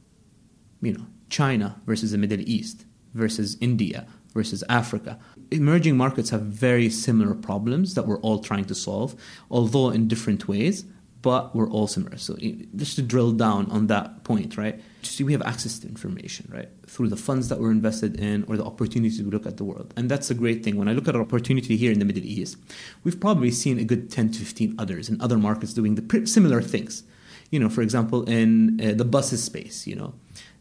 [0.81, 5.19] You know, China versus the Middle East versus India versus Africa.
[5.51, 9.15] Emerging markets have very similar problems that we're all trying to solve,
[9.49, 10.85] although in different ways,
[11.21, 12.17] but we're all similar.
[12.17, 12.35] So
[12.75, 14.79] just to drill down on that point, right?
[15.01, 16.69] See, we have access to information, right?
[16.87, 19.93] Through the funds that we're invested in or the opportunities we look at the world.
[19.97, 20.77] And that's a great thing.
[20.77, 22.57] When I look at an opportunity here in the Middle East,
[23.03, 26.61] we've probably seen a good 10 to 15 others in other markets doing the similar
[26.61, 27.03] things.
[27.51, 30.13] You know, for example, in uh, the buses space, you know,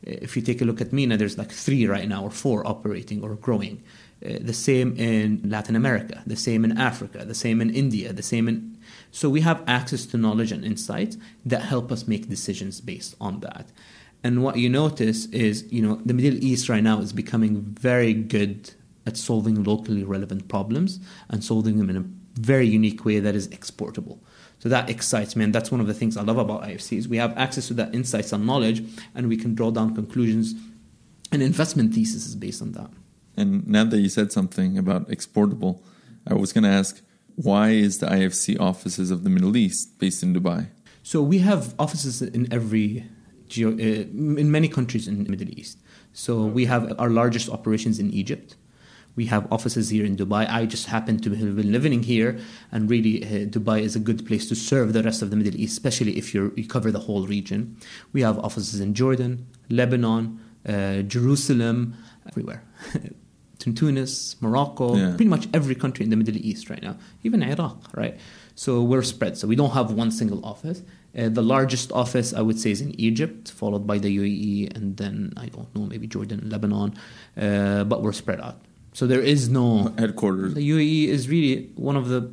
[0.02, 3.22] if you take a look at MENA, there's like three right now or four operating
[3.22, 3.82] or growing.
[4.24, 8.22] Uh, the same in Latin America, the same in Africa, the same in India, the
[8.22, 8.76] same in.
[9.12, 13.40] So we have access to knowledge and insights that help us make decisions based on
[13.40, 13.70] that.
[14.24, 18.12] And what you notice is, you know, the Middle East right now is becoming very
[18.12, 18.72] good
[19.06, 22.04] at solving locally relevant problems and solving them in a
[22.40, 24.20] very unique way that is exportable.
[24.58, 27.08] So that excites me, and that's one of the things I love about IFC is
[27.08, 28.82] we have access to that insights and knowledge,
[29.14, 30.54] and we can draw down conclusions
[31.30, 32.90] and investment theses based on that.
[33.38, 35.80] And now that you said something about exportable,
[36.26, 37.00] I was going to ask,
[37.36, 40.70] why is the IFC offices of the Middle East based in Dubai?
[41.04, 43.04] So we have offices in every
[43.46, 43.74] geo, uh,
[44.42, 45.78] in many countries in the Middle East.
[46.12, 48.56] So we have our largest operations in Egypt.
[49.14, 50.50] We have offices here in Dubai.
[50.50, 52.38] I just happen to have been living here,
[52.72, 55.56] and really, uh, Dubai is a good place to serve the rest of the Middle
[55.60, 57.76] East, especially if you cover the whole region.
[58.12, 61.94] We have offices in Jordan, Lebanon, uh, Jerusalem,
[62.26, 62.62] everywhere.
[63.60, 65.08] to Tunis, Morocco, Yeah.
[65.16, 68.16] pretty much every country in the Middle East right now, even Iraq, right?
[68.54, 69.36] So we're spread.
[69.36, 70.82] So we don't have one single office.
[71.16, 74.96] Uh, the largest office I would say is in Egypt, followed by the UAE, and
[74.96, 76.94] then I don't know, maybe Jordan, and Lebanon,
[77.36, 78.60] uh, but we're spread out.
[78.92, 80.54] So there is no Headquarters.
[80.54, 82.30] the UAE is really one of the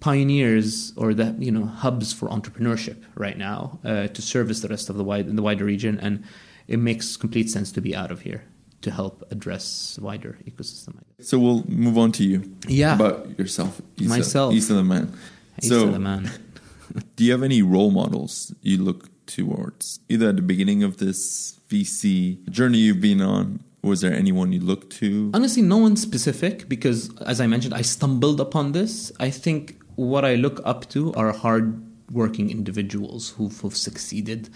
[0.00, 4.88] pioneers or the you know hubs for entrepreneurship right now uh, to service the rest
[4.90, 6.22] of the wide in the wider region, and
[6.68, 8.42] it makes complete sense to be out of here
[8.82, 10.96] to help address wider ecosystem.
[11.20, 12.56] So we'll move on to you.
[12.68, 12.94] Yeah.
[12.94, 13.80] About yourself.
[13.98, 14.54] Issa, Myself.
[14.54, 15.12] Issa the man.
[15.60, 16.30] He's so, the man.
[17.16, 20.00] do you have any role models you look towards?
[20.08, 24.60] Either at the beginning of this VC journey you've been on, was there anyone you
[24.60, 25.30] look to?
[25.32, 29.12] Honestly, no one specific because, as I mentioned, I stumbled upon this.
[29.20, 34.50] I think what I look up to are hard-working individuals who've, who've succeeded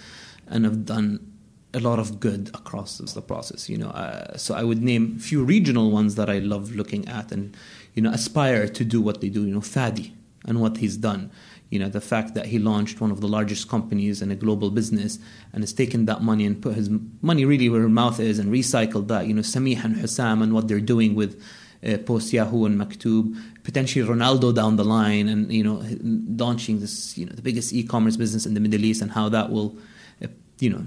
[0.49, 1.30] and have done
[1.73, 3.69] a lot of good across the process.
[3.69, 7.09] You know, uh, so I would name a few regional ones that I love looking
[7.09, 7.57] at and
[7.95, 9.47] you know aspire to do what they do.
[9.47, 10.13] You know, Fadi
[10.47, 11.31] and what he's done.
[11.71, 14.71] You know, the fact that he launched one of the largest companies in a global
[14.71, 15.21] business
[15.53, 16.91] and has taken that money and put his
[17.23, 19.29] money really where his mouth is and recycled that.
[19.29, 21.41] You know, Samih and Hussam and what they're doing with
[21.87, 27.17] uh, post Yahoo and Maktoob, potentially Ronaldo down the line, and you know, launching this,
[27.17, 29.77] you know, the biggest e-commerce business in the Middle East, and how that will,
[30.23, 30.27] uh,
[30.59, 30.85] you know,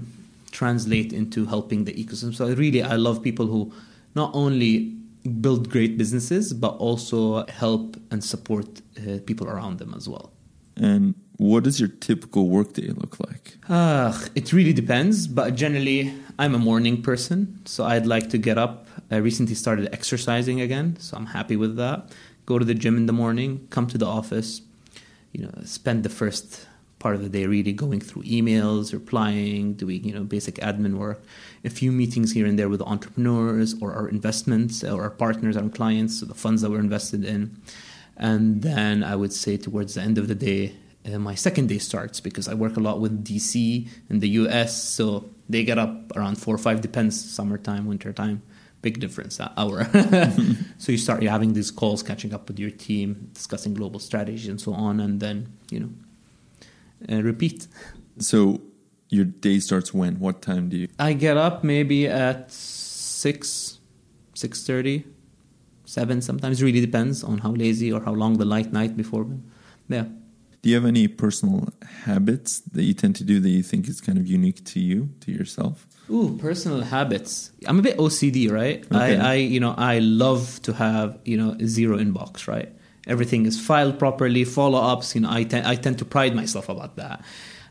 [0.54, 2.34] translate into helping the ecosystem.
[2.34, 3.72] So really, I love people who
[4.14, 4.96] not only
[5.40, 8.66] build great businesses but also help and support
[8.98, 10.30] uh, people around them as well.
[10.76, 13.56] And what does your typical workday look like?
[13.68, 18.58] Uh, it really depends, but generally, I'm a morning person, so I'd like to get
[18.58, 18.86] up.
[19.10, 22.12] I recently started exercising again, so I'm happy with that.
[22.46, 24.62] Go to the gym in the morning, come to the office,
[25.32, 26.66] you know, spend the first
[27.04, 31.20] part of the day really going through emails, replying, doing you know basic admin work,
[31.70, 35.68] a few meetings here and there with entrepreneurs or our investments or our partners, our
[35.68, 37.40] clients, so the funds that we're invested in,
[38.16, 40.62] and then I would say towards the end of the day,
[41.04, 44.70] uh, my second day starts because I work a lot with DC and the US,
[44.96, 48.40] so they get up around four or five, depends summertime, wintertime.
[48.80, 49.78] Big difference that hour.
[50.78, 54.48] so you start you're having these calls, catching up with your team, discussing global strategy
[54.48, 55.36] and so on, and then
[55.70, 55.90] you know
[57.10, 57.66] uh, repeat.
[58.18, 58.60] So
[59.08, 60.18] your day starts when?
[60.18, 60.88] What time do you?
[60.98, 63.78] I get up maybe at six,
[64.34, 65.04] six thirty,
[65.84, 66.20] seven.
[66.20, 69.26] Sometimes really depends on how lazy or how long the light night before.
[69.88, 70.04] Yeah.
[70.62, 71.68] Do you have any personal
[72.04, 75.10] habits that you tend to do that you think is kind of unique to you,
[75.20, 75.86] to yourself?
[76.08, 77.52] Ooh, personal habits.
[77.66, 78.82] I'm a bit OCD, right?
[78.86, 79.18] Okay.
[79.18, 82.72] I, I, you know, I love to have, you know, zero inbox, right?
[83.06, 85.14] Everything is filed properly, follow ups.
[85.14, 87.24] You know, I, te- I tend to pride myself about that.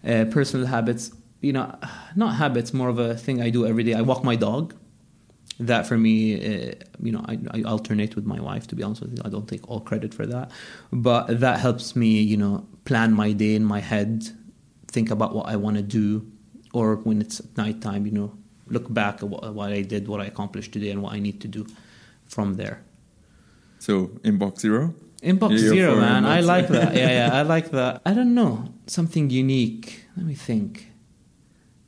[0.07, 1.11] Uh, personal habits,
[1.41, 1.75] you know,
[2.15, 3.93] not habits, more of a thing I do every day.
[3.93, 4.75] I walk my dog.
[5.59, 8.65] That for me, uh, you know, I, I alternate with my wife.
[8.67, 10.51] To be honest with you, I don't take all credit for that,
[10.91, 14.27] but that helps me, you know, plan my day in my head,
[14.87, 16.25] think about what I want to do,
[16.73, 18.35] or when it's nighttime, you know,
[18.67, 21.39] look back at what, what I did, what I accomplished today, and what I need
[21.41, 21.67] to do
[22.25, 22.81] from there.
[23.77, 24.95] So inbox zero.
[25.23, 26.25] Inbox Yeah, zero, man.
[26.25, 26.95] I like that.
[27.01, 28.01] Yeah, yeah, I like that.
[28.05, 30.05] I don't know something unique.
[30.17, 30.91] Let me think.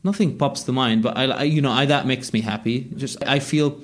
[0.04, 2.92] Nothing pops to mind, but I, I you know, I, that makes me happy.
[2.96, 3.80] Just I feel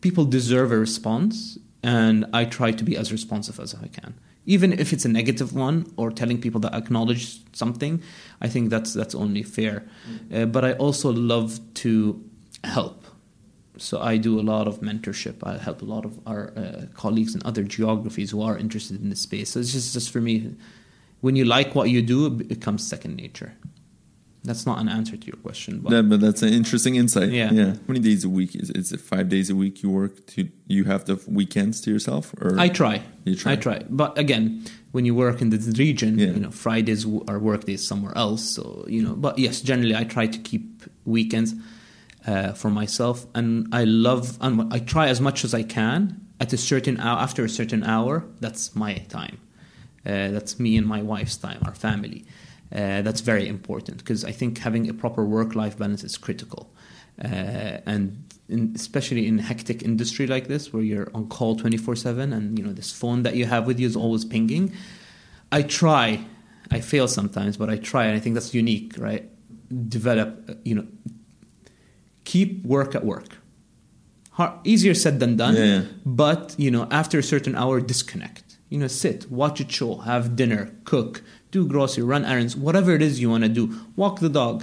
[0.00, 4.14] people deserve a response, and I try to be as responsive as I can,
[4.44, 8.02] even if it's a negative one or telling people that I acknowledge something.
[8.40, 9.84] I think that's that's only fair.
[10.34, 12.22] Uh, but I also love to
[12.64, 13.01] help.
[13.78, 15.36] So I do a lot of mentorship.
[15.42, 19.08] I help a lot of our uh, colleagues in other geographies who are interested in
[19.08, 19.50] this space.
[19.50, 20.54] So it's just, just for me,
[21.20, 23.54] when you like what you do, it becomes second nature.
[24.44, 27.30] That's not an answer to your question, but That, but that's an interesting insight.
[27.30, 27.52] Yeah.
[27.52, 27.70] Yeah.
[27.74, 29.00] How many days a week is is it?
[29.00, 30.26] Five days a week you work?
[30.34, 33.02] To you have the weekends to yourself, or I try.
[33.24, 33.52] You try.
[33.52, 33.84] I try.
[33.88, 36.32] But again, when you work in the region, Yeah.
[36.34, 38.42] you know, Fridays are work days somewhere else.
[38.42, 41.54] So you know, but yes, generally I try to keep weekends
[42.26, 46.52] uh, for myself, and I love and I try as much as I can at
[46.52, 47.18] a certain hour.
[47.18, 49.38] After a certain hour, that's my time.
[50.04, 52.24] Uh, that's me and my wife's time, our family.
[52.74, 56.72] Uh, that's very important because I think having a proper work-life balance is critical,
[57.22, 62.58] uh, and in, especially in hectic industry like this, where you're on call twenty-four-seven, and
[62.58, 64.72] you know this phone that you have with you is always pinging.
[65.52, 66.24] I try,
[66.70, 69.28] I fail sometimes, but I try, and I think that's unique, right?
[69.88, 70.86] Develop, uh, you know,
[72.24, 73.36] keep work at work.
[74.32, 75.84] Hard, easier said than done, Yeah, yeah.
[76.06, 78.44] but you know, after a certain hour, disconnect.
[78.70, 83.02] You know, sit, watch a show, have dinner, cook, do grocery, run errands, whatever it
[83.02, 83.78] is you want to do.
[83.96, 84.62] Walk the dog.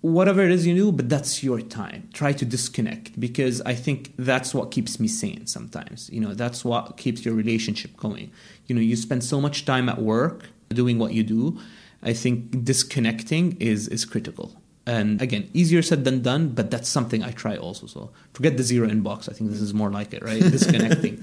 [0.00, 2.08] whatever it is you do, but that's your time.
[2.12, 6.08] Try to disconnect because I think that's what keeps me sane sometimes.
[6.12, 8.30] You know, that's what keeps your relationship going.
[8.66, 11.58] You know, you spend so much time at work doing what you do.
[12.00, 14.62] I think disconnecting is is critical.
[14.96, 17.84] And again, easier said than done, but that's something I try also.
[17.94, 18.00] So
[18.36, 19.18] forget the zero inbox.
[19.30, 20.42] I think this is more like it, right?
[20.56, 21.16] Disconnecting.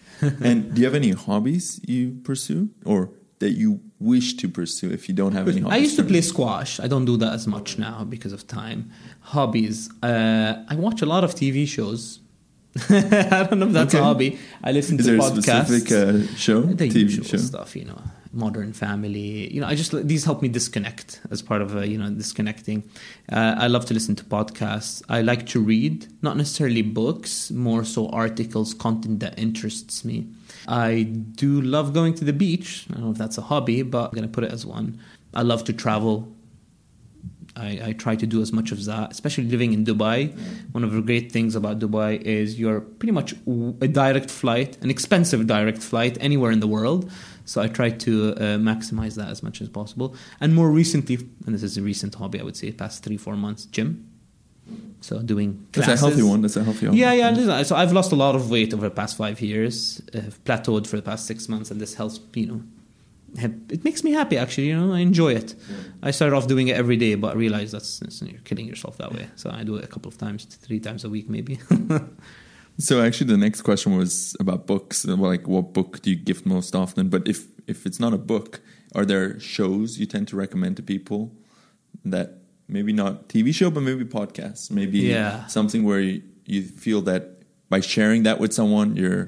[0.48, 3.00] and do you have any hobbies you pursue or
[3.42, 3.70] that you
[4.12, 5.74] wish to pursue if you don't have any hobbies?
[5.78, 6.72] I used to play squash.
[6.84, 8.90] I don't do that as much now because of time.
[9.34, 9.88] Hobbies.
[10.02, 12.20] Uh, I watch a lot of TV shows.
[12.88, 14.02] I don't know if that's Okay.
[14.02, 14.30] a hobby.
[14.64, 15.60] I listen Is to there podcasts.
[15.60, 17.36] a specific uh, show, the TV usual show?
[17.36, 18.00] stuff, you know,
[18.32, 19.52] Modern Family.
[19.52, 22.82] You know, I just these help me disconnect as part of a, you know disconnecting.
[23.30, 25.02] Uh, I love to listen to podcasts.
[25.08, 30.28] I like to read, not necessarily books, more so articles, content that interests me.
[30.66, 32.86] I do love going to the beach.
[32.90, 34.98] I don't know if that's a hobby, but I'm gonna put it as one.
[35.34, 36.32] I love to travel.
[37.54, 40.32] I, I try to do as much of that, especially living in Dubai.
[40.72, 43.34] One of the great things about Dubai is you're pretty much
[43.80, 47.10] a direct flight, an expensive direct flight anywhere in the world.
[47.44, 50.14] So I try to uh, maximize that as much as possible.
[50.40, 51.16] And more recently,
[51.46, 54.08] and this is a recent hobby, I would say, past three, four months, gym.
[55.00, 56.42] So doing That's a healthy one.
[56.42, 56.96] That's a healthy one.
[56.96, 57.30] Yeah, yeah.
[57.30, 60.00] listen, So I've lost a lot of weight over the past five years.
[60.14, 62.20] I've plateaued for the past six months, and this helps.
[62.34, 62.62] You know,
[63.70, 64.38] it makes me happy.
[64.38, 65.54] Actually, you know, I enjoy it.
[66.02, 68.98] I started off doing it every day, but I realized that's, that's you're killing yourself
[68.98, 69.28] that way.
[69.36, 71.58] So I do it a couple of times, three times a week, maybe.
[72.82, 75.06] So actually, the next question was about books.
[75.06, 77.08] Uh, Like, what book do you gift most often?
[77.08, 78.60] But if if it's not a book,
[78.96, 81.30] are there shows you tend to recommend to people
[82.04, 82.28] that
[82.66, 85.46] maybe not TV show, but maybe podcasts, maybe Yeah.
[85.46, 87.22] something where you, you feel that
[87.68, 89.26] by sharing that with someone, you're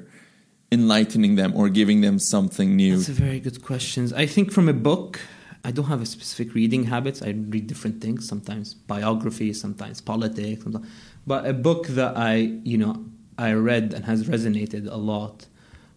[0.73, 2.97] enlightening them or giving them something new.
[2.97, 4.11] That's a very good question.
[4.17, 5.21] I think from a book,
[5.65, 7.23] I don't have a specific reading habits.
[7.23, 8.27] I read different things.
[8.27, 10.63] Sometimes biography, sometimes politics.
[10.65, 10.87] Sometimes,
[11.27, 12.35] but a book that I,
[12.65, 12.95] you know,
[13.39, 15.47] I read and has resonated a lot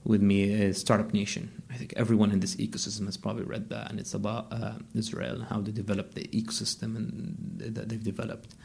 [0.03, 1.63] with me is Startup Nation.
[1.69, 5.35] I think everyone in this ecosystem has probably read that, and it's about uh, Israel
[5.35, 8.55] and how they developed the ecosystem and that they've developed.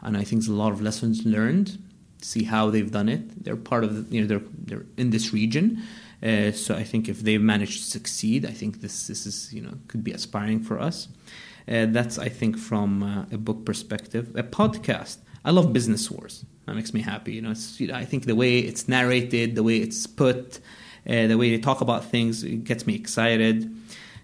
[0.00, 1.78] And I think there's a lot of lessons learned.
[2.20, 3.44] See how they've done it.
[3.44, 5.82] They're part of, the, you know, they're they're in this region.
[6.22, 9.60] Uh, so I think if they've managed to succeed, I think this this is you
[9.60, 11.08] know could be aspiring for us.
[11.66, 14.30] Uh, that's I think from uh, a book perspective.
[14.36, 15.18] A podcast.
[15.44, 16.44] I love Business Wars.
[16.66, 17.34] That makes me happy.
[17.34, 20.60] You know, you know, I think the way it's narrated, the way it's put,
[21.08, 23.64] uh, the way they talk about things, it gets me excited.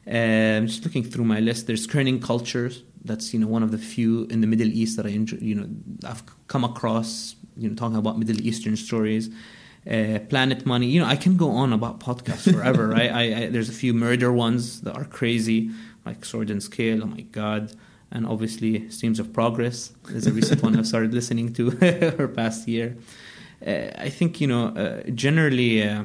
[0.07, 2.83] Um, just looking through my list, there's Kerning Cultures.
[3.05, 5.11] That's you know one of the few in the Middle East that I.
[5.11, 5.69] You know,
[6.07, 7.35] I've come across.
[7.57, 9.31] You know, talking about Middle Eastern stories.
[9.89, 10.87] Uh, Planet Money.
[10.87, 13.11] You know, I can go on about podcasts forever, right?
[13.11, 15.71] I, I, there's a few murder ones that are crazy,
[16.07, 17.03] like Sword and Scale.
[17.03, 17.75] Oh my god!
[18.11, 21.71] And obviously, Streams of Progress is a recent one I've started listening to
[22.17, 22.97] for past year.
[23.67, 25.83] Uh, I think you know uh, generally.
[25.83, 26.05] Uh,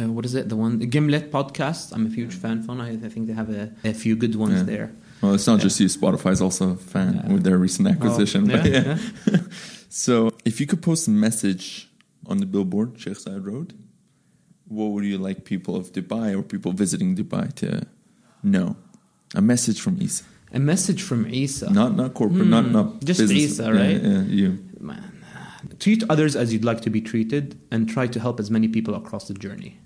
[0.00, 0.48] uh, what is it?
[0.48, 1.92] The one the Gimlet podcast.
[1.92, 2.80] I'm a huge fan from.
[2.80, 4.62] I, I think they have a, a few good ones Yeah.
[4.62, 4.90] there.
[5.20, 5.64] Well, it's not Yeah.
[5.64, 5.86] just you.
[5.88, 8.50] Spotify's also a fan with their recent acquisition.
[8.50, 8.96] Oh, but yeah,
[9.30, 9.38] yeah.
[9.90, 11.90] so, if you could post a message
[12.26, 13.74] on the billboard, Sheikh Zayed Road,
[14.66, 17.86] what would you like people of Dubai or people visiting Dubai to
[18.42, 18.76] know?
[19.34, 21.70] A message from Issa, A message from Issa.
[21.72, 22.72] not not corporate, not Hmm.
[22.72, 23.52] not Just business.
[23.52, 24.02] Issa, Yeah, right?
[24.02, 24.58] Yeah, you.
[24.80, 25.02] Man.
[25.78, 28.94] Treat others as you'd like to be treated and try to help as many people
[28.94, 29.78] across the journey.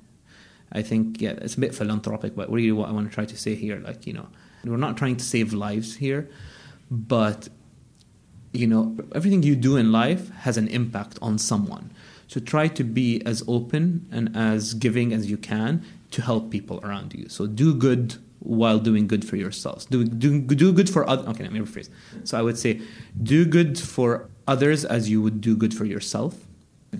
[0.73, 3.37] I think, yeah, it's a bit philanthropic, but really what I want to try to
[3.37, 4.27] say here, like, you know,
[4.65, 6.29] we're not trying to save lives here,
[6.91, 7.49] but,
[8.53, 11.91] you know, everything you do in life has an impact on someone.
[12.27, 16.81] So try to be as open and as giving as you can to help people
[16.83, 17.29] around you.
[17.29, 19.87] So do good while doing good for yourselves.
[19.87, 21.27] Do do do good for others.
[21.29, 21.89] Okay, let me rephrase.
[22.25, 22.81] So I would say,
[23.23, 26.35] do good for others as you would do good for yourself.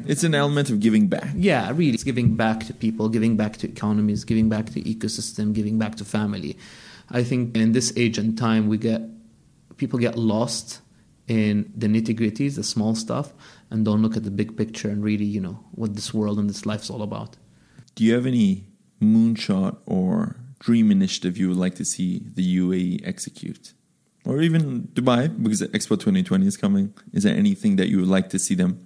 [0.07, 1.31] It's an element of giving back.
[1.35, 5.53] Yeah, really, it's giving back to people, giving back to economies, giving back to ecosystem,
[5.53, 6.59] giving back to family.
[7.11, 9.03] I think in this age and time, we get
[9.77, 10.81] people get lost
[11.29, 13.33] in the nitty gritties, the small stuff,
[13.71, 16.49] and don't look at the big picture and really, you know, what this world and
[16.49, 17.37] this life's all about.
[17.95, 18.65] Do you have any
[19.01, 23.73] moonshot or dream initiative you would like to see the UAE execute?
[24.25, 26.93] Or even Dubai, because Expo 2020 is coming.
[27.13, 28.85] Is there anything that you would like to see them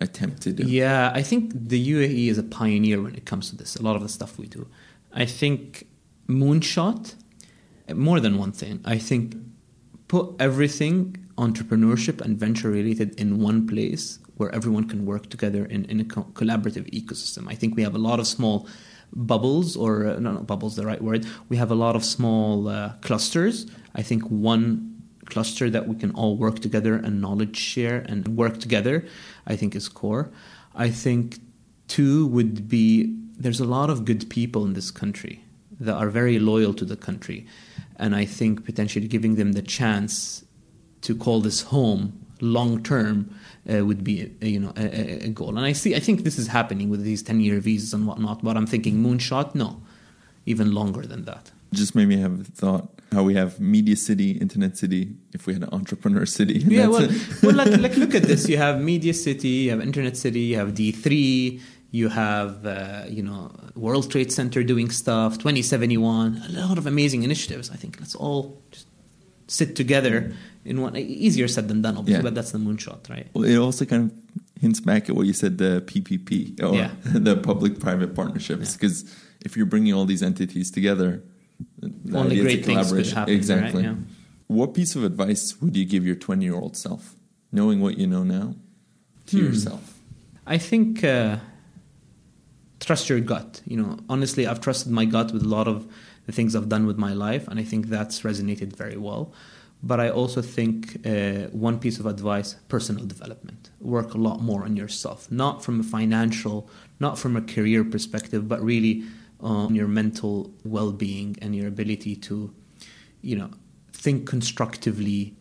[0.00, 0.62] attempt to do?
[0.64, 3.74] Yeah, I think the UAE is a pioneer when it comes to this.
[3.76, 4.68] A lot of the stuff we do.
[5.12, 5.88] I think
[6.28, 7.14] moonshot,
[7.94, 8.80] more than one thing.
[8.84, 9.36] I think
[10.08, 15.84] put everything entrepreneurship and venture related in one place where everyone can work together in,
[15.86, 17.48] in a co- collaborative ecosystem.
[17.48, 18.68] I think we have a lot of small
[19.12, 21.26] bubbles, or uh, no, no, bubbles the right word.
[21.48, 23.66] We have a lot of small uh, clusters.
[23.94, 28.58] I think one cluster that we can all work together and knowledge share and work
[28.60, 29.04] together,
[29.46, 30.30] I think is core.
[30.74, 31.38] I think
[31.88, 35.44] two would be there's a lot of good people in this country
[35.78, 37.46] that are very loyal to the country.
[37.96, 40.44] And I think potentially giving them the chance
[41.02, 43.34] to call this home long term
[43.72, 45.56] uh, would be a, you know a, a, goal.
[45.56, 48.42] And I see I think this is happening with these 10 year visas and whatnot.
[48.42, 49.80] But I'm thinking moonshot, no,
[50.44, 51.50] even longer than that.
[51.72, 55.14] Just made me have a thought how we have media city, internet city.
[55.32, 56.88] If we had an entrepreneur city, yeah.
[56.88, 57.08] Well,
[57.42, 58.48] well, like, like look at this.
[58.48, 61.60] You have media city, you have internet city, you have D three
[61.96, 67.22] you have, uh, you know, World Trade Center doing stuff, 2071, a lot of amazing
[67.22, 67.70] initiatives.
[67.70, 68.86] I think let's all just
[69.46, 70.34] sit together
[70.66, 70.96] in one.
[70.96, 72.22] Easier said than done, obviously, yeah.
[72.22, 73.28] but that's the moonshot, right?
[73.34, 76.90] Well, it also kind of hints back at what you said, the PPP or yeah.
[77.04, 79.10] the public-private partnerships, because yeah.
[79.42, 81.22] if you're bringing all these entities together,
[81.78, 83.34] the only great things could happen.
[83.34, 83.86] Exactly.
[83.86, 83.96] Right?
[84.48, 87.14] What piece of advice would you give your 20-year-old self,
[87.50, 88.54] knowing what you know now,
[89.26, 89.46] to hmm.
[89.46, 89.98] yourself?
[90.46, 91.02] I think.
[91.02, 91.38] Uh,
[92.80, 93.62] trust your gut.
[93.66, 95.86] You know, honestly, I've trusted my gut with a lot of
[96.26, 99.32] the things I've done with my life, and I think that's resonated very well.
[99.82, 103.70] But I also think uh, one piece of advice personal development.
[103.80, 106.68] Work a lot more on yourself, not from a financial,
[106.98, 109.04] not from a career perspective, but really
[109.40, 112.52] on your mental well being and your ability to,
[113.20, 113.50] you know,
[113.92, 115.36] think constructively,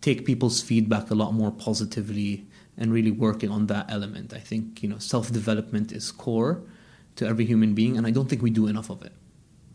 [0.00, 4.32] take people's feedback a lot more positively, and really working on that element.
[4.34, 6.62] I think, you know, self development is core
[7.16, 9.12] to every human being, and I don't think we do enough of it.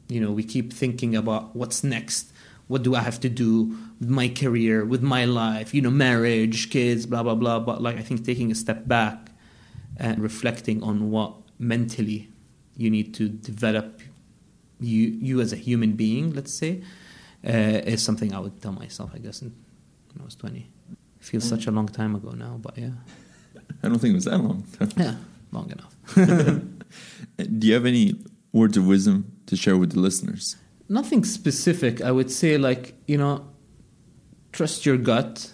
[0.07, 2.31] You know, we keep thinking about what's next.
[2.67, 6.69] What do I have to do with my career, with my life, you know, marriage,
[6.69, 7.59] kids, blah, blah, blah.
[7.59, 9.31] But like, I think taking a step back
[9.97, 12.29] and reflecting on what mentally
[12.77, 14.01] you need to develop
[14.79, 16.81] you, you as a human being, let's say,
[17.45, 19.53] uh, is something I would tell myself, I guess, when
[20.19, 20.59] I was 20.
[20.59, 22.91] It feels such a long time ago now, but yeah.
[23.83, 24.65] I don't think it was that long.
[24.97, 25.15] yeah,
[25.51, 25.95] long enough.
[27.59, 28.15] Do you have any
[28.51, 30.55] words of wisdom to share with the listeners?
[30.91, 32.01] Nothing specific.
[32.01, 33.47] I would say, like, you know,
[34.51, 35.49] trust your gut.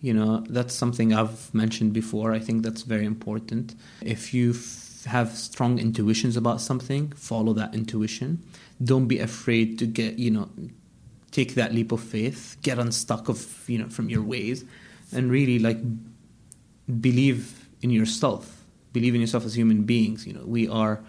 [0.00, 2.32] You know, that's something I've mentioned before.
[2.32, 3.76] I think that's very important.
[4.02, 8.42] If you f- have strong intuitions about something, follow that intuition.
[8.82, 10.48] Don't be afraid to get, you know,
[11.30, 13.38] take that leap of faith, get unstuck of,
[13.68, 14.64] you know, from your ways,
[15.12, 15.78] and really, like,
[17.00, 18.64] believe in yourself.
[18.92, 20.26] Believe in yourself as human beings.
[20.26, 21.00] You know, we are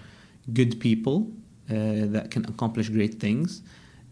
[0.53, 1.31] good people
[1.67, 3.61] that can accomplish great things.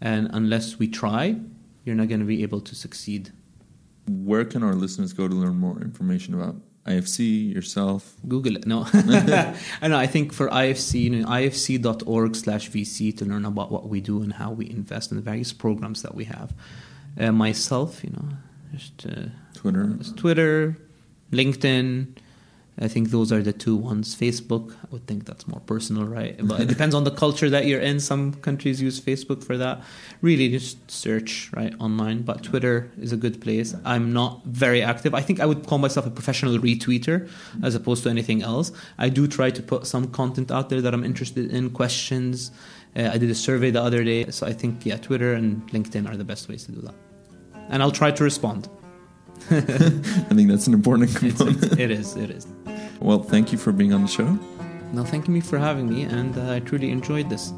[0.00, 1.36] And unless we try,
[1.84, 3.30] you're not going to be able to succeed.
[4.08, 8.16] Where can our listeners go to learn more information about IFC, yourself?
[8.26, 8.66] Google it.
[8.66, 8.86] No.
[9.82, 9.98] I know.
[9.98, 14.22] I think for IFC, you know, ifc.org slash VC to learn about what we do
[14.22, 16.54] and how we invest in the various programs that we have.
[17.18, 18.28] Uh, myself, you know,
[18.72, 19.98] just uh, Twitter.
[20.16, 20.76] Twitter,
[21.32, 22.16] LinkedIn,
[22.80, 24.16] I think those are the two ones.
[24.16, 26.36] Facebook, I would think that's more personal, right?
[26.42, 28.00] But it depends on the culture that you're in.
[28.00, 29.82] Some countries use Facebook for that.
[30.22, 32.22] Really, just search right online.
[32.22, 33.74] But Twitter is a good place.
[33.84, 35.14] I'm not very active.
[35.14, 37.28] I think I would call myself a professional retweeter
[37.62, 38.72] as opposed to anything else.
[38.98, 42.50] I do try to put some content out there that I'm interested in, questions.
[42.96, 46.08] Uh, I did a survey the other day, so I think yeah, Twitter and LinkedIn
[46.08, 46.94] are the best ways to do that.
[47.68, 48.68] And I'll try to respond.
[49.50, 51.56] I think that's an important component.
[51.56, 52.16] It's, it's, it is.
[52.16, 52.46] It is.
[53.00, 54.38] Well, thank you for being on the show.
[54.92, 57.52] No, thank you for having me, and uh, I truly enjoyed this.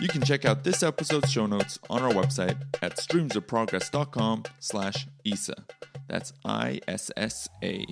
[0.00, 5.64] You can check out this episode's show notes on our website at streamsofprogress.com slash ISSA.
[6.08, 7.86] That's I-S-S-A.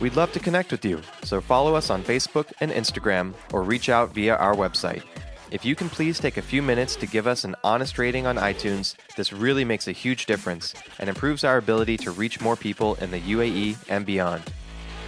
[0.00, 3.88] We'd love to connect with you, so follow us on Facebook and Instagram or reach
[3.88, 5.02] out via our website
[5.50, 8.36] if you can please take a few minutes to give us an honest rating on
[8.36, 12.96] iTunes, this really makes a huge difference and improves our ability to reach more people
[12.96, 14.42] in the UAE and beyond.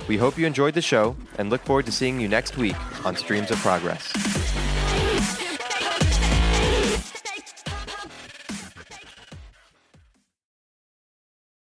[0.09, 3.17] We hope you enjoyed the show and look forward to seeing you next week on
[3.17, 4.70] Streams of Progress.